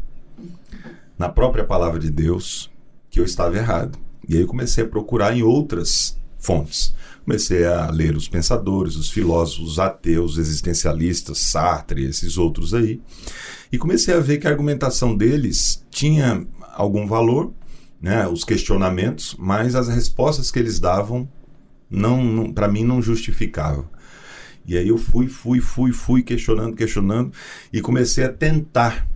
[1.19, 2.71] na própria palavra de Deus
[3.11, 3.99] que eu estava errado.
[4.29, 6.95] E aí eu comecei a procurar em outras fontes.
[7.25, 13.01] Comecei a ler os pensadores, os filósofos, os ateus, existencialistas, Sartre, esses outros aí.
[13.71, 16.45] E comecei a ver que a argumentação deles tinha
[16.75, 17.53] algum valor,
[18.01, 21.29] né, os questionamentos, mas as respostas que eles davam
[21.89, 23.89] não, não para mim não justificavam.
[24.67, 27.33] E aí eu fui, fui, fui, fui questionando, questionando
[27.73, 29.07] e comecei a tentar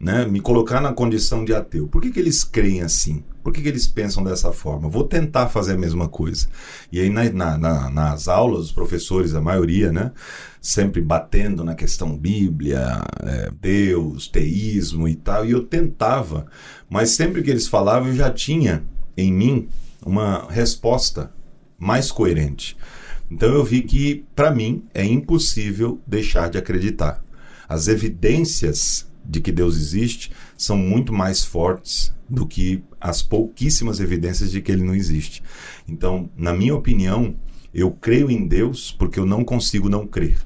[0.00, 1.86] né, me colocar na condição de ateu.
[1.86, 3.22] Por que, que eles creem assim?
[3.42, 4.88] Por que, que eles pensam dessa forma?
[4.88, 6.48] Vou tentar fazer a mesma coisa.
[6.90, 10.10] E aí, na, na, na, nas aulas, os professores, a maioria, né,
[10.60, 16.46] sempre batendo na questão Bíblia, é, Deus, teísmo e tal, e eu tentava,
[16.88, 18.82] mas sempre que eles falavam, eu já tinha
[19.14, 19.68] em mim
[20.04, 21.30] uma resposta
[21.78, 22.74] mais coerente.
[23.30, 27.22] Então eu vi que, para mim, é impossível deixar de acreditar.
[27.68, 34.50] As evidências de que Deus existe são muito mais fortes do que as pouquíssimas evidências
[34.50, 35.42] de que ele não existe.
[35.88, 37.34] Então, na minha opinião,
[37.74, 40.38] eu creio em Deus porque eu não consigo não crer.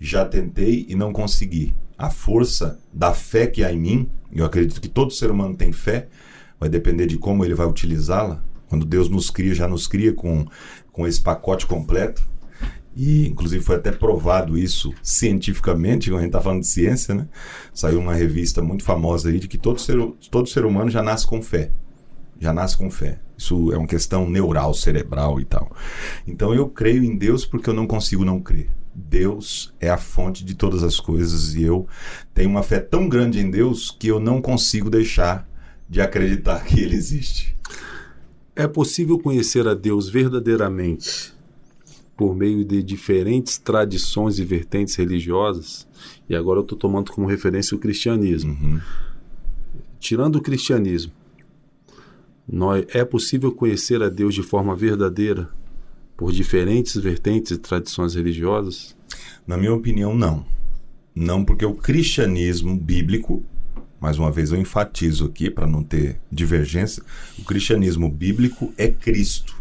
[0.00, 1.74] Já tentei e não consegui.
[1.96, 5.72] A força da fé que há em mim, eu acredito que todo ser humano tem
[5.72, 6.08] fé,
[6.58, 8.42] vai depender de como ele vai utilizá-la.
[8.68, 10.46] Quando Deus nos cria, já nos cria com,
[10.92, 12.22] com esse pacote completo.
[12.98, 17.28] E, inclusive, foi até provado isso cientificamente, quando a gente está falando de ciência, né?
[17.72, 19.96] Saiu uma revista muito famosa aí de que todo ser,
[20.32, 21.70] todo ser humano já nasce com fé.
[22.40, 23.20] Já nasce com fé.
[23.36, 25.70] Isso é uma questão neural, cerebral e tal.
[26.26, 28.68] Então, eu creio em Deus porque eu não consigo não crer.
[28.92, 31.86] Deus é a fonte de todas as coisas e eu
[32.34, 35.48] tenho uma fé tão grande em Deus que eu não consigo deixar
[35.88, 37.56] de acreditar que Ele existe.
[38.56, 41.37] É possível conhecer a Deus verdadeiramente
[42.18, 45.86] por meio de diferentes tradições e vertentes religiosas,
[46.28, 48.50] e agora eu estou tomando como referência o cristianismo.
[48.50, 48.80] Uhum.
[50.00, 51.12] Tirando o cristianismo,
[52.46, 55.48] nós, é possível conhecer a Deus de forma verdadeira
[56.16, 58.96] por diferentes vertentes e tradições religiosas?
[59.46, 60.44] Na minha opinião, não.
[61.14, 63.44] Não porque o cristianismo bíblico,
[64.00, 67.00] mais uma vez eu enfatizo aqui para não ter divergência,
[67.38, 69.57] o cristianismo bíblico é Cristo.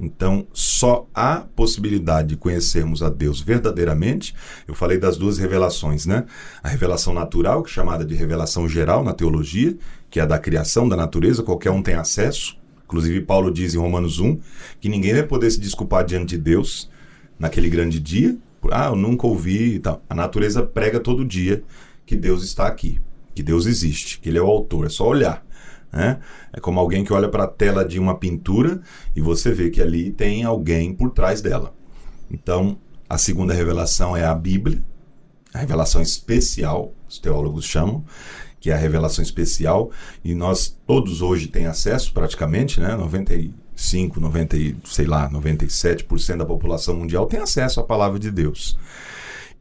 [0.00, 4.34] Então, só há possibilidade de conhecermos a Deus verdadeiramente.
[4.66, 6.24] Eu falei das duas revelações, né?
[6.62, 9.76] A revelação natural, é chamada de revelação geral na teologia,
[10.08, 12.56] que é a da criação da natureza, qualquer um tem acesso.
[12.84, 14.38] Inclusive, Paulo diz em Romanos 1
[14.80, 16.88] que ninguém vai poder se desculpar diante de Deus
[17.38, 18.36] naquele grande dia.
[18.70, 20.02] Ah, eu nunca ouvi e tal.
[20.08, 21.62] A natureza prega todo dia
[22.06, 23.00] que Deus está aqui,
[23.34, 24.86] que Deus existe, que Ele é o autor.
[24.86, 25.44] É só olhar.
[25.92, 26.18] Né?
[26.52, 28.80] É como alguém que olha para a tela de uma pintura
[29.16, 31.74] e você vê que ali tem alguém por trás dela.
[32.30, 34.84] Então, a segunda revelação é a Bíblia,
[35.52, 38.04] a revelação especial, os teólogos chamam,
[38.60, 39.90] que é a revelação especial,
[40.22, 42.94] e nós todos hoje têm acesso praticamente, né?
[42.96, 48.76] 95, 90, sei lá, 97% da população mundial tem acesso à palavra de Deus.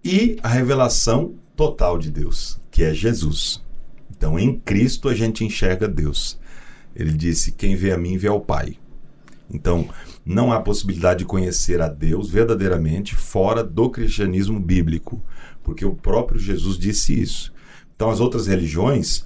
[0.04, 3.64] E a revelação total de Deus, que é Jesus.
[4.10, 6.40] Então, em Cristo a gente enxerga Deus.
[6.96, 8.78] Ele disse: Quem vê a mim vê ao Pai.
[9.50, 9.88] Então,
[10.26, 15.24] não há possibilidade de conhecer a Deus verdadeiramente fora do cristianismo bíblico,
[15.64, 17.54] porque o próprio Jesus disse isso.
[17.96, 19.24] Então, as outras religiões,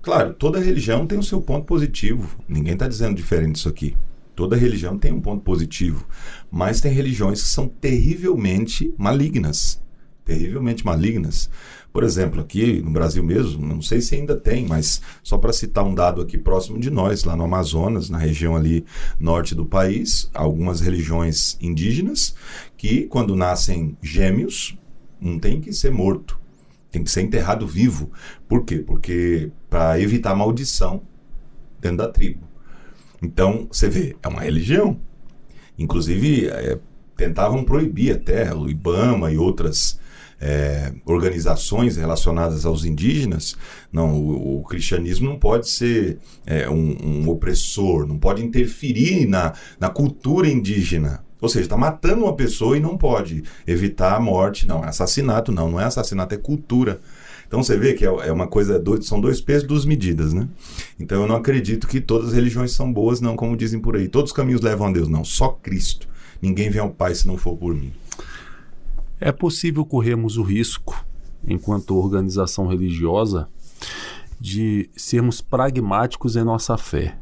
[0.00, 2.38] claro, toda religião tem o seu ponto positivo.
[2.48, 3.94] Ninguém está dizendo diferente disso aqui.
[4.34, 6.06] Toda religião tem um ponto positivo,
[6.50, 9.82] mas tem religiões que são terrivelmente malignas.
[10.24, 11.50] Terrivelmente malignas.
[11.92, 15.84] Por exemplo, aqui no Brasil mesmo, não sei se ainda tem, mas só para citar
[15.84, 18.84] um dado aqui próximo de nós, lá no Amazonas, na região ali
[19.18, 22.34] norte do país, algumas religiões indígenas
[22.76, 24.76] que, quando nascem gêmeos,
[25.20, 26.38] um tem que ser morto,
[26.90, 28.10] tem que ser enterrado vivo.
[28.46, 28.78] Por quê?
[28.78, 31.02] Porque para evitar maldição
[31.80, 32.46] dentro da tribo.
[33.22, 35.00] Então, você vê, é uma religião.
[35.76, 36.78] Inclusive, é,
[37.16, 39.98] tentavam proibir até o Ibama e outras
[40.40, 43.56] é, organizações relacionadas aos indígenas,
[43.92, 49.52] não, o, o cristianismo não pode ser é, um, um, opressor, não pode interferir na,
[49.80, 51.24] na cultura indígena.
[51.40, 54.66] Ou seja, está matando uma pessoa e não pode evitar a morte.
[54.66, 57.00] Não, é assassinato, não, não é assassinato, é cultura.
[57.46, 60.48] Então você vê que é, é uma coisa, são dois pesos, duas medidas, né?
[60.98, 64.08] Então eu não acredito que todas as religiões são boas, não, como dizem por aí.
[64.08, 66.08] Todos os caminhos levam a Deus, não, só Cristo.
[66.42, 67.92] Ninguém vem ao Pai se não for por mim.
[69.20, 71.04] É possível corrermos o risco,
[71.46, 73.48] enquanto organização religiosa,
[74.40, 77.18] de sermos pragmáticos em nossa fé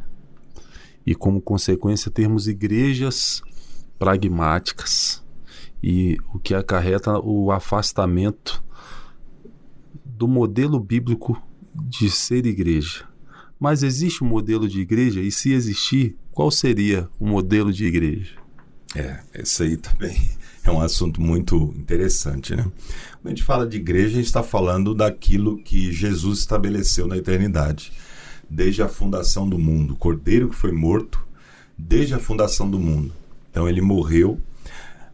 [1.07, 3.41] e, como consequência, termos igrejas
[3.99, 5.25] pragmáticas
[5.83, 8.63] e o que acarreta o afastamento
[10.05, 11.41] do modelo bíblico
[11.75, 13.09] de ser igreja.
[13.59, 18.37] Mas existe um modelo de igreja e, se existir, qual seria o modelo de igreja?
[18.95, 20.17] É, isso aí também
[20.69, 22.65] é um assunto muito interessante, né?
[22.65, 27.17] Quando a gente fala de igreja, a gente está falando daquilo que Jesus estabeleceu na
[27.17, 27.93] eternidade,
[28.49, 29.95] desde a fundação do mundo.
[29.95, 31.25] O cordeiro que foi morto
[31.77, 33.13] desde a fundação do mundo.
[33.51, 34.41] Então ele morreu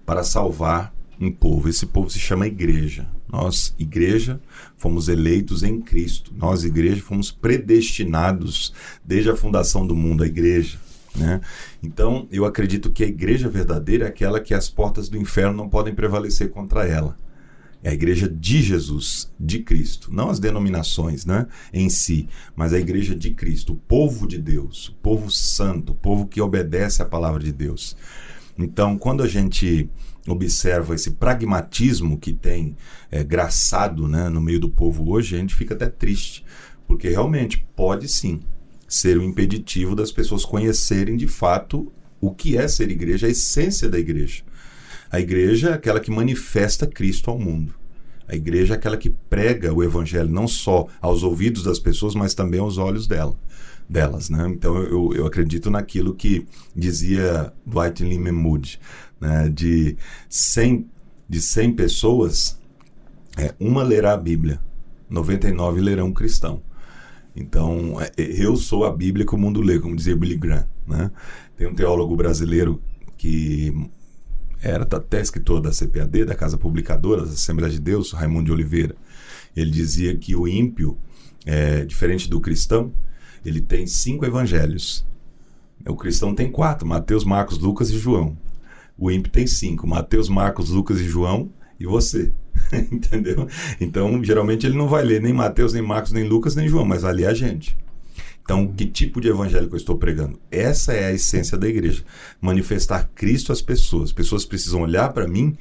[0.06, 1.68] para salvar um povo.
[1.68, 3.06] Esse povo se chama igreja.
[3.30, 4.40] Nós, igreja,
[4.76, 6.32] fomos eleitos em Cristo.
[6.36, 8.72] Nós, igreja, fomos predestinados
[9.04, 10.78] desde a fundação do mundo, a igreja.
[11.16, 11.40] Né?
[11.82, 15.68] Então, eu acredito que a igreja verdadeira é aquela que as portas do inferno não
[15.68, 17.16] podem prevalecer contra ela.
[17.82, 22.78] É a igreja de Jesus, de Cristo, não as denominações né, em si, mas a
[22.78, 27.04] igreja de Cristo, o povo de Deus, o povo santo, o povo que obedece à
[27.04, 27.96] palavra de Deus.
[28.56, 29.90] Então, quando a gente
[30.28, 32.76] observa esse pragmatismo que tem
[33.10, 36.44] é, graçado né, no meio do povo hoje, a gente fica até triste,
[36.86, 38.40] porque realmente pode sim
[38.92, 41.90] ser o impeditivo das pessoas conhecerem de fato
[42.20, 44.42] o que é ser igreja, a essência da igreja.
[45.10, 47.74] A igreja é aquela que manifesta Cristo ao mundo.
[48.28, 52.34] A igreja é aquela que prega o evangelho não só aos ouvidos das pessoas, mas
[52.34, 53.34] também aos olhos dela,
[53.88, 54.28] delas.
[54.28, 54.46] Né?
[54.50, 58.78] Então eu, eu acredito naquilo que dizia Dwight Lyman Moody,
[59.18, 59.48] né?
[59.48, 59.96] de,
[60.28, 60.86] 100,
[61.26, 62.58] de 100 pessoas,
[63.38, 64.60] é, uma lerá a Bíblia,
[65.08, 66.62] 99 lerão um cristão.
[67.34, 70.66] Então, é, é, eu sou a Bíblia que o mundo lê, como dizia Billy Graham.
[70.86, 71.10] Né?
[71.56, 72.82] Tem um teólogo brasileiro
[73.16, 73.72] que
[74.62, 78.94] era até escritor da CPAD, da Casa Publicadora, da Assembleia de Deus, Raimundo de Oliveira.
[79.56, 80.96] Ele dizia que o ímpio,
[81.44, 82.92] é, diferente do cristão,
[83.44, 85.04] ele tem cinco evangelhos.
[85.86, 88.36] O cristão tem quatro: Mateus, Marcos, Lucas e João.
[88.96, 92.32] O ímpio tem cinco: Mateus, Marcos, Lucas e João e você.
[92.90, 93.46] Entendeu?
[93.80, 97.02] Então, geralmente ele não vai ler nem Mateus, nem Marcos, nem Lucas, nem João, mas
[97.02, 97.76] vai ler a gente.
[98.42, 100.38] Então, que tipo de evangelho que eu estou pregando?
[100.50, 102.02] Essa é a essência da igreja.
[102.40, 104.04] Manifestar Cristo às pessoas.
[104.04, 105.56] As pessoas precisam olhar para mim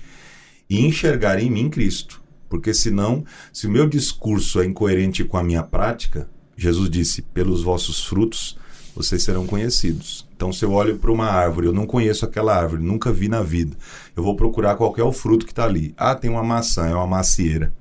[0.69, 2.21] e enxergar em mim Cristo.
[2.49, 7.61] Porque senão, se o meu discurso é incoerente com a minha prática, Jesus disse: pelos
[7.61, 8.57] vossos frutos
[8.95, 10.27] vocês serão conhecidos.
[10.41, 13.43] Então, se eu olho para uma árvore, eu não conheço aquela árvore, nunca vi na
[13.43, 13.77] vida,
[14.17, 15.93] eu vou procurar qual é o fruto que está ali.
[15.95, 17.71] Ah, tem uma maçã, é uma macieira.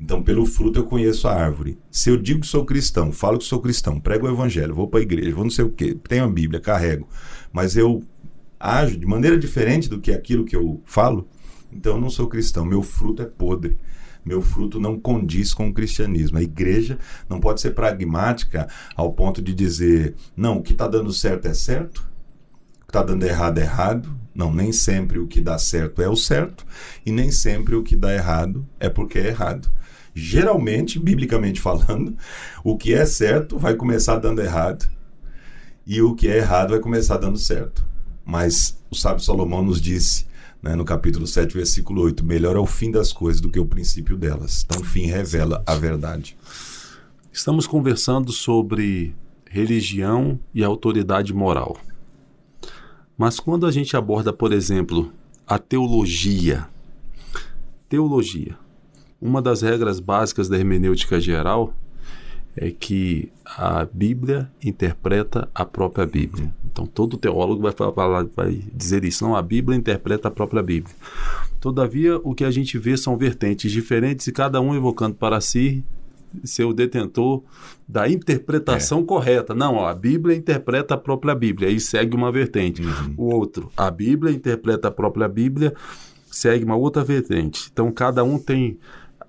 [0.00, 1.78] Então, pelo fruto eu conheço a árvore.
[1.92, 4.98] Se eu digo que sou cristão, falo que sou cristão, prego o evangelho, vou para
[4.98, 7.06] a igreja, vou não sei o quê, tenho a Bíblia, carrego,
[7.52, 8.02] mas eu
[8.58, 11.28] ajo de maneira diferente do que aquilo que eu falo,
[11.72, 13.76] então eu não sou cristão, meu fruto é podre
[14.24, 16.38] meu fruto não condiz com o cristianismo.
[16.38, 16.98] A igreja
[17.28, 21.54] não pode ser pragmática ao ponto de dizer, não, o que está dando certo é
[21.54, 24.22] certo, o que está dando errado é errado.
[24.34, 26.64] Não, nem sempre o que dá certo é o certo,
[27.04, 29.70] e nem sempre o que dá errado é porque é errado.
[30.14, 32.16] Geralmente, biblicamente falando,
[32.64, 34.88] o que é certo vai começar dando errado,
[35.86, 37.84] e o que é errado vai começar dando certo.
[38.24, 40.26] Mas o sábio Salomão nos disse
[40.62, 43.66] né, no capítulo 7, versículo 8: Melhor é o fim das coisas do que o
[43.66, 44.64] princípio delas.
[44.64, 46.36] Então, o fim revela a verdade.
[47.32, 49.14] Estamos conversando sobre
[49.50, 51.76] religião e autoridade moral.
[53.18, 55.12] Mas quando a gente aborda, por exemplo,
[55.46, 56.68] a teologia,
[57.88, 58.56] teologia,
[59.20, 61.74] uma das regras básicas da hermenêutica geral
[62.56, 66.52] é que a Bíblia interpreta a própria Bíblia.
[66.70, 69.24] Então todo teólogo vai falar, vai dizer isso.
[69.24, 70.94] Não, a Bíblia interpreta a própria Bíblia.
[71.60, 75.84] Todavia, o que a gente vê são vertentes diferentes e cada um evocando para si
[76.44, 77.42] ser o detentor
[77.86, 79.04] da interpretação é.
[79.04, 79.54] correta.
[79.54, 82.82] Não, ó, a Bíblia interpreta a própria Bíblia, aí segue uma vertente.
[82.82, 83.14] Uhum.
[83.16, 85.74] O outro, a Bíblia interpreta a própria Bíblia,
[86.30, 87.68] segue uma outra vertente.
[87.72, 88.78] Então, cada um tem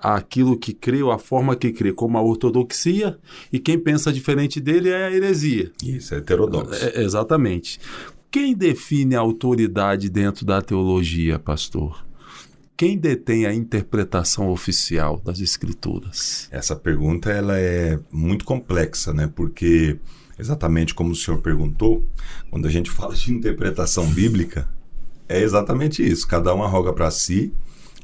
[0.04, 3.18] aquilo que crê ou a forma que crê, como a ortodoxia,
[3.52, 5.72] e quem pensa diferente dele é a heresia.
[5.82, 6.84] Isso, é heterodoxo.
[6.84, 7.80] É, exatamente.
[8.30, 12.06] Quem define a autoridade dentro da teologia, pastor?
[12.76, 16.50] Quem detém a interpretação oficial das escrituras?
[16.52, 19.32] Essa pergunta ela é muito complexa, né?
[19.34, 19.98] Porque
[20.38, 22.04] exatamente como o senhor perguntou,
[22.50, 24.68] quando a gente fala de interpretação bíblica,
[25.30, 26.28] é exatamente isso.
[26.28, 27.54] Cada um arroga para si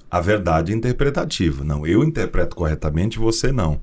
[0.10, 1.64] a verdade interpretativa.
[1.64, 3.82] Não, eu interpreto corretamente, você não.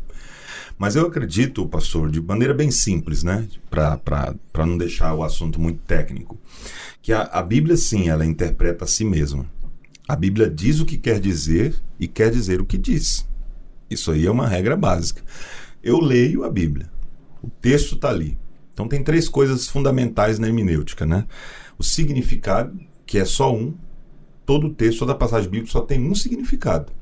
[0.79, 3.49] Mas eu acredito, pastor, de maneira bem simples, né?
[3.70, 6.39] Para não deixar o assunto muito técnico,
[7.01, 9.47] que a, a Bíblia, sim, ela interpreta a si mesma.
[10.07, 13.27] A Bíblia diz o que quer dizer e quer dizer o que diz.
[13.89, 15.22] Isso aí é uma regra básica.
[15.83, 16.91] Eu leio a Bíblia.
[17.43, 18.37] O texto está ali.
[18.72, 21.24] Então tem três coisas fundamentais na hermenêutica, né?
[21.79, 23.74] O significado, que é só um,
[24.47, 26.92] todo o texto, toda a passagem bíblica só tem um significado.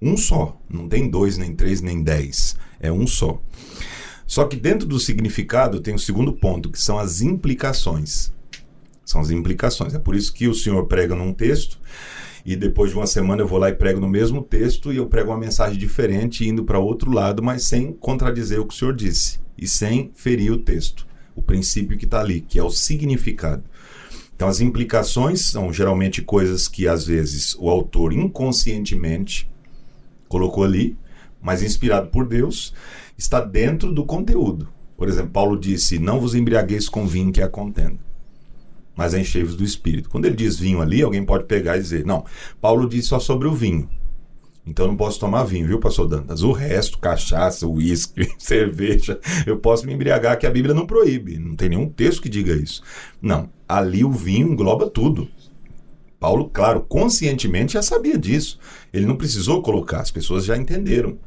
[0.00, 0.60] Um só.
[0.68, 2.56] Não tem dois, nem três, nem dez.
[2.78, 3.42] É um só.
[4.26, 8.32] Só que dentro do significado tem o um segundo ponto, que são as implicações.
[9.04, 9.94] São as implicações.
[9.94, 11.78] É por isso que o Senhor prega num texto
[12.44, 15.06] e depois de uma semana eu vou lá e prego no mesmo texto e eu
[15.06, 18.94] prego uma mensagem diferente indo para outro lado, mas sem contradizer o que o Senhor
[18.94, 23.64] disse e sem ferir o texto, o princípio que está ali, que é o significado.
[24.34, 29.48] Então, as implicações são geralmente coisas que às vezes o autor inconscientemente
[30.28, 30.96] colocou ali,
[31.40, 32.74] mas inspirado por Deus,
[33.16, 34.68] está dentro do conteúdo.
[34.96, 37.98] Por exemplo, Paulo disse: Não vos embriagueis com vinho que é a contenda,
[38.96, 40.08] mas enchei-vos do espírito.
[40.08, 42.24] Quando ele diz vinho ali, alguém pode pegar e dizer: Não,
[42.60, 43.88] Paulo disse só sobre o vinho.
[44.66, 46.42] Então não posso tomar vinho, viu, pastor Dantas?
[46.42, 51.38] O resto, cachaça, uísque, cerveja, eu posso me embriagar, que a Bíblia não proíbe.
[51.38, 52.82] Não tem nenhum texto que diga isso.
[53.20, 55.28] Não, ali o vinho engloba tudo.
[56.18, 58.58] Paulo, claro, conscientemente já sabia disso.
[58.92, 61.18] Ele não precisou colocar, as pessoas já entenderam.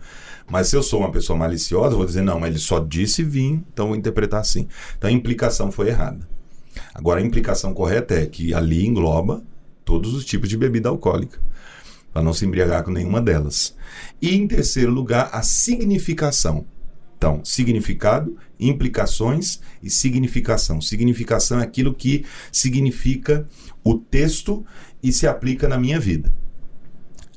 [0.50, 3.88] Mas se eu sou uma pessoa maliciosa, vou dizer, não, ele só disse vinho, então
[3.88, 4.68] vou interpretar assim.
[4.98, 6.28] Então a implicação foi errada.
[6.94, 9.44] Agora a implicação correta é que ali engloba
[9.84, 11.40] todos os tipos de bebida alcoólica
[12.12, 13.76] para não se embriagar com nenhuma delas.
[14.22, 16.66] E em terceiro lugar, a significação.
[17.18, 20.82] Então, significado, implicações e significação.
[20.82, 23.48] Significação é aquilo que significa
[23.84, 24.66] o texto
[25.02, 26.34] e se aplica na minha vida.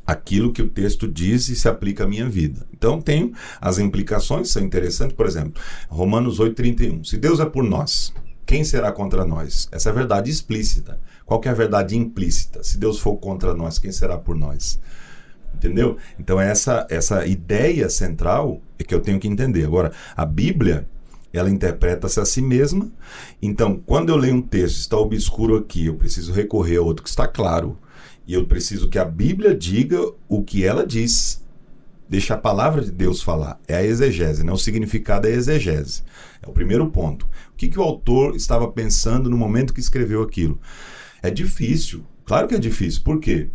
[0.06, 2.66] Aquilo que o texto diz e se aplica à minha vida.
[2.72, 5.16] Então, tenho as implicações, são interessantes.
[5.16, 7.04] Por exemplo, Romanos 8,31.
[7.04, 8.12] Se Deus é por nós,
[8.44, 9.68] quem será contra nós?
[9.70, 10.98] Essa é a verdade explícita.
[11.24, 12.64] Qual que é a verdade implícita?
[12.64, 14.80] Se Deus for contra nós, quem será por nós?
[15.54, 15.96] Entendeu?
[16.18, 19.64] Então essa essa ideia central é que eu tenho que entender.
[19.64, 20.88] Agora, a Bíblia,
[21.32, 22.90] ela interpreta-se a si mesma.
[23.40, 27.08] Então, quando eu leio um texto, está obscuro aqui, eu preciso recorrer a outro que
[27.08, 27.78] está claro.
[28.26, 31.44] E eu preciso que a Bíblia diga o que ela diz.
[32.08, 33.60] Deixa a palavra de Deus falar.
[33.66, 34.52] É a exegese, né?
[34.52, 36.02] O significado é exegese.
[36.42, 37.26] É o primeiro ponto.
[37.52, 40.58] O que, que o autor estava pensando no momento que escreveu aquilo?
[41.22, 42.04] É difícil.
[42.24, 43.02] Claro que é difícil.
[43.02, 43.48] Por quê?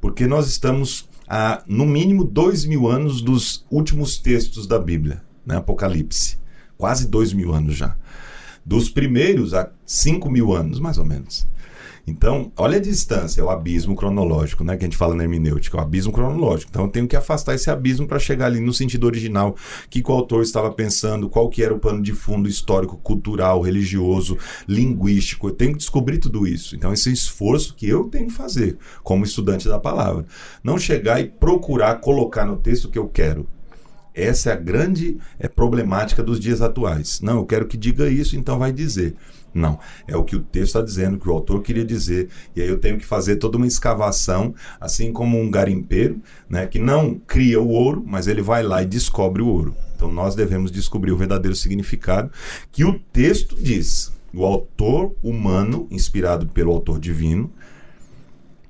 [0.00, 5.56] Porque nós estamos a, no mínimo, dois mil anos dos últimos textos da Bíblia, né?
[5.56, 6.36] Apocalipse.
[6.82, 7.94] Quase dois mil anos já.
[8.66, 11.46] Dos primeiros a cinco mil anos, mais ou menos.
[12.04, 14.76] Então, olha a distância, é o abismo cronológico, né?
[14.76, 16.72] Que a gente fala na hermenêutica, é o abismo cronológico.
[16.72, 19.54] Então, eu tenho que afastar esse abismo para chegar ali no sentido original,
[19.88, 24.36] que o autor estava pensando, qual que era o pano de fundo histórico, cultural, religioso,
[24.66, 25.50] linguístico.
[25.50, 26.74] Eu tenho que descobrir tudo isso.
[26.74, 30.26] Então, esse é esforço que eu tenho que fazer como estudante da palavra.
[30.64, 33.46] Não chegar e procurar colocar no texto o que eu quero.
[34.14, 37.20] Essa é a grande é, problemática dos dias atuais.
[37.20, 39.16] Não, eu quero que diga isso, então vai dizer.
[39.54, 42.68] Não, é o que o texto está dizendo, que o autor queria dizer, e aí
[42.68, 47.60] eu tenho que fazer toda uma escavação, assim como um garimpeiro, né, que não cria
[47.60, 49.76] o ouro, mas ele vai lá e descobre o ouro.
[49.94, 52.30] Então nós devemos descobrir o verdadeiro significado
[52.70, 54.12] que o texto diz.
[54.34, 57.52] O autor humano, inspirado pelo autor divino,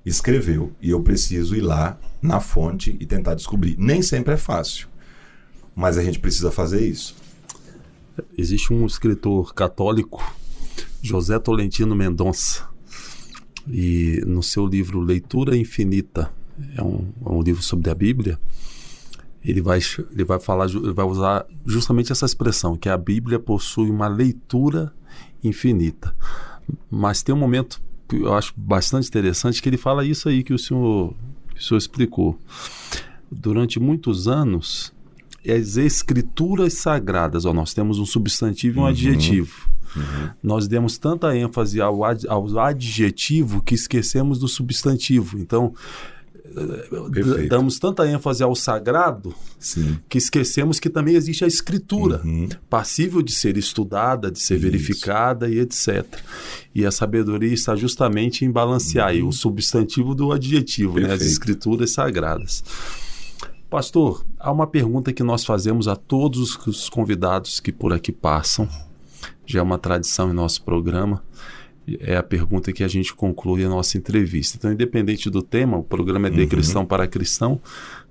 [0.04, 3.76] escreveu, e eu preciso ir lá na fonte e tentar descobrir.
[3.78, 4.88] Nem sempre é fácil,
[5.74, 7.14] mas a gente precisa fazer isso.
[8.36, 10.22] Existe um escritor católico
[11.02, 12.68] José Tolentino Mendonça.
[13.68, 16.32] E no seu livro Leitura Infinita,
[16.76, 18.38] é um, é um livro sobre a Bíblia,
[19.44, 19.80] ele vai,
[20.12, 24.92] ele vai falar, ele vai usar justamente essa expressão, que a Bíblia possui uma leitura
[25.42, 26.14] infinita.
[26.90, 30.54] Mas tem um momento que eu acho bastante interessante que ele fala isso aí que
[30.54, 31.14] o senhor,
[31.54, 32.38] que o senhor explicou.
[33.30, 34.91] Durante muitos anos,
[35.46, 38.88] as escrituras sagradas, ó, nós temos um substantivo e um uhum.
[38.88, 39.68] adjetivo.
[39.96, 40.30] Uhum.
[40.42, 45.38] Nós demos tanta ênfase ao, ad, ao adjetivo que esquecemos do substantivo.
[45.38, 45.74] Então,
[47.12, 47.48] Perfeito.
[47.48, 49.98] damos tanta ênfase ao sagrado Sim.
[50.08, 52.48] que esquecemos que também existe a escritura, uhum.
[52.68, 54.62] passível de ser estudada, de ser Isso.
[54.62, 56.04] verificada e etc.
[56.74, 59.28] E a sabedoria está justamente em balancear uhum.
[59.28, 61.12] o substantivo do adjetivo, né?
[61.12, 62.62] as escrituras sagradas.
[63.72, 68.68] Pastor, há uma pergunta que nós fazemos a todos os convidados que por aqui passam,
[69.46, 71.24] já é uma tradição em nosso programa
[72.00, 74.56] é a pergunta que a gente conclui a nossa entrevista.
[74.56, 76.48] Então, independente do tema, o programa é de uhum.
[76.48, 77.60] cristão para cristão,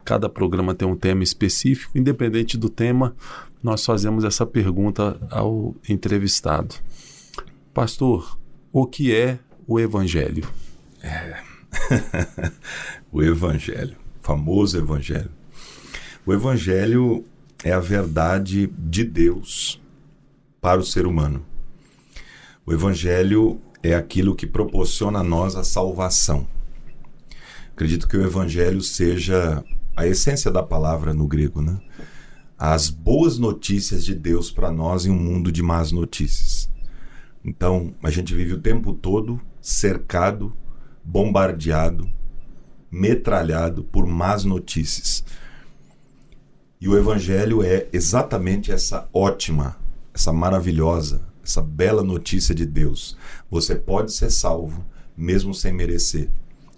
[0.04, 3.16] cada programa tem um tema específico, independente do tema,
[3.64, 6.76] nós fazemos essa pergunta ao entrevistado.
[7.74, 8.38] Pastor,
[8.74, 10.48] o que é o Evangelho?
[11.02, 11.38] É.
[13.12, 15.41] o Evangelho, famoso Evangelho.
[16.24, 17.26] O Evangelho
[17.64, 19.82] é a verdade de Deus
[20.62, 21.44] para o ser humano.
[22.64, 26.48] O Evangelho é aquilo que proporciona a nós a salvação.
[27.74, 29.64] Acredito que o Evangelho seja
[29.98, 31.80] a essência da palavra no grego, né?
[32.56, 36.70] As boas notícias de Deus para nós em um mundo de más notícias.
[37.44, 40.56] Então, a gente vive o tempo todo cercado,
[41.04, 42.08] bombardeado,
[42.92, 45.24] metralhado por más notícias.
[46.82, 49.78] E o Evangelho é exatamente essa ótima,
[50.12, 53.16] essa maravilhosa, essa bela notícia de Deus.
[53.52, 54.84] Você pode ser salvo
[55.16, 56.32] mesmo sem merecer.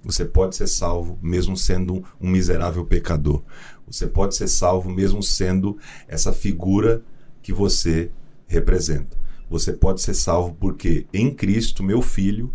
[0.03, 3.43] Você pode ser salvo mesmo sendo um miserável pecador.
[3.87, 7.01] Você pode ser salvo mesmo sendo essa figura
[7.41, 8.11] que você
[8.45, 9.17] representa.
[9.49, 12.51] Você pode ser salvo porque em Cristo, meu filho,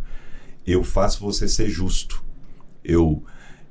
[0.66, 2.22] eu faço você ser justo.
[2.84, 3.22] Eu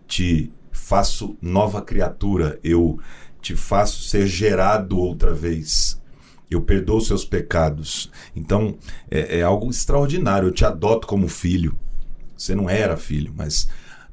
[0.08, 2.60] te faço nova criatura.
[2.64, 3.00] Eu
[3.42, 5.98] te faço ser gerado outra vez
[6.50, 8.10] eu perdoo seus pecados.
[8.36, 8.78] Então,
[9.12, 10.48] é, é, algo extraordinário.
[10.48, 11.78] Eu te adoto como filho.
[12.36, 13.68] Você não era filho, mas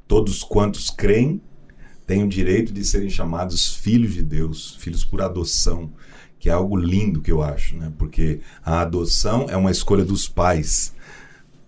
[0.07, 1.41] todos quantos creem
[2.05, 5.91] têm o direito de serem chamados filhos de Deus, filhos por adoção,
[6.39, 7.91] que é algo lindo que eu acho, né?
[7.97, 10.93] Porque a adoção é uma escolha dos pais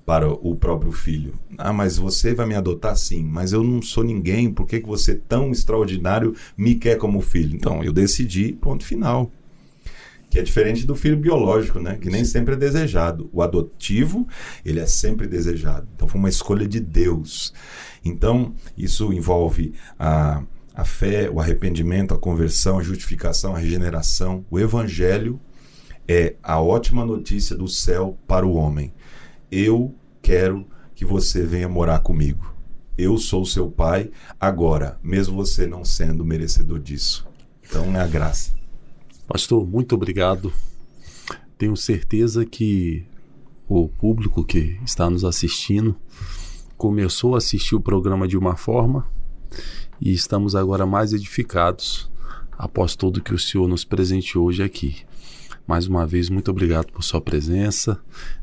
[0.07, 1.33] para o próprio filho.
[1.57, 4.87] Ah, mas você vai me adotar sim, mas eu não sou ninguém, por que, que
[4.87, 7.53] você tão extraordinário me quer como filho?
[7.53, 9.29] Então, eu decidi, ponto final
[10.29, 11.97] que é diferente do filho biológico, né?
[11.99, 13.29] Que nem sempre é desejado.
[13.31, 14.27] O adotivo,
[14.65, 15.87] ele é sempre desejado.
[15.95, 17.53] Então foi uma escolha de Deus.
[18.03, 20.43] Então, isso envolve a,
[20.75, 24.45] a fé, o arrependimento, a conversão, a justificação, a regeneração.
[24.51, 25.39] O evangelho
[26.07, 28.93] é a ótima notícia do céu para o homem.
[29.49, 29.95] Eu
[30.27, 32.53] quero que você venha morar comigo.
[32.97, 37.25] Eu sou seu pai agora, mesmo você não sendo merecedor disso.
[37.65, 38.53] Então é a graça.
[39.25, 40.51] Pastor, muito obrigado.
[41.57, 43.05] Tenho certeza que
[43.69, 45.95] o público que está nos assistindo
[46.75, 49.09] começou a assistir o programa de uma forma
[50.01, 52.11] e estamos agora mais edificados
[52.51, 54.97] após tudo que o Senhor nos presenteou hoje aqui.
[55.65, 57.97] Mais uma vez, muito obrigado por sua presença.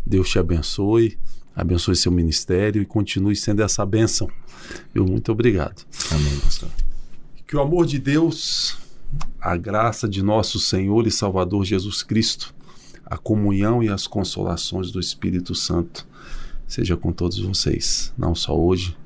[0.07, 1.18] Deus te abençoe,
[1.55, 4.29] abençoe seu ministério e continue sendo essa bênção.
[4.95, 5.85] Eu muito obrigado.
[6.11, 6.71] Amém, pastor.
[7.47, 8.77] Que o amor de Deus,
[9.41, 12.55] a graça de nosso Senhor e Salvador Jesus Cristo,
[13.05, 16.07] a comunhão e as consolações do Espírito Santo
[16.67, 18.97] seja com todos vocês, não só hoje,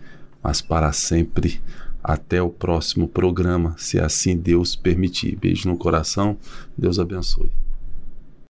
[0.43, 1.61] mas para sempre.
[2.03, 5.37] Até o próximo programa, se assim Deus permitir.
[5.37, 6.39] Beijo no coração,
[6.77, 7.51] Deus abençoe.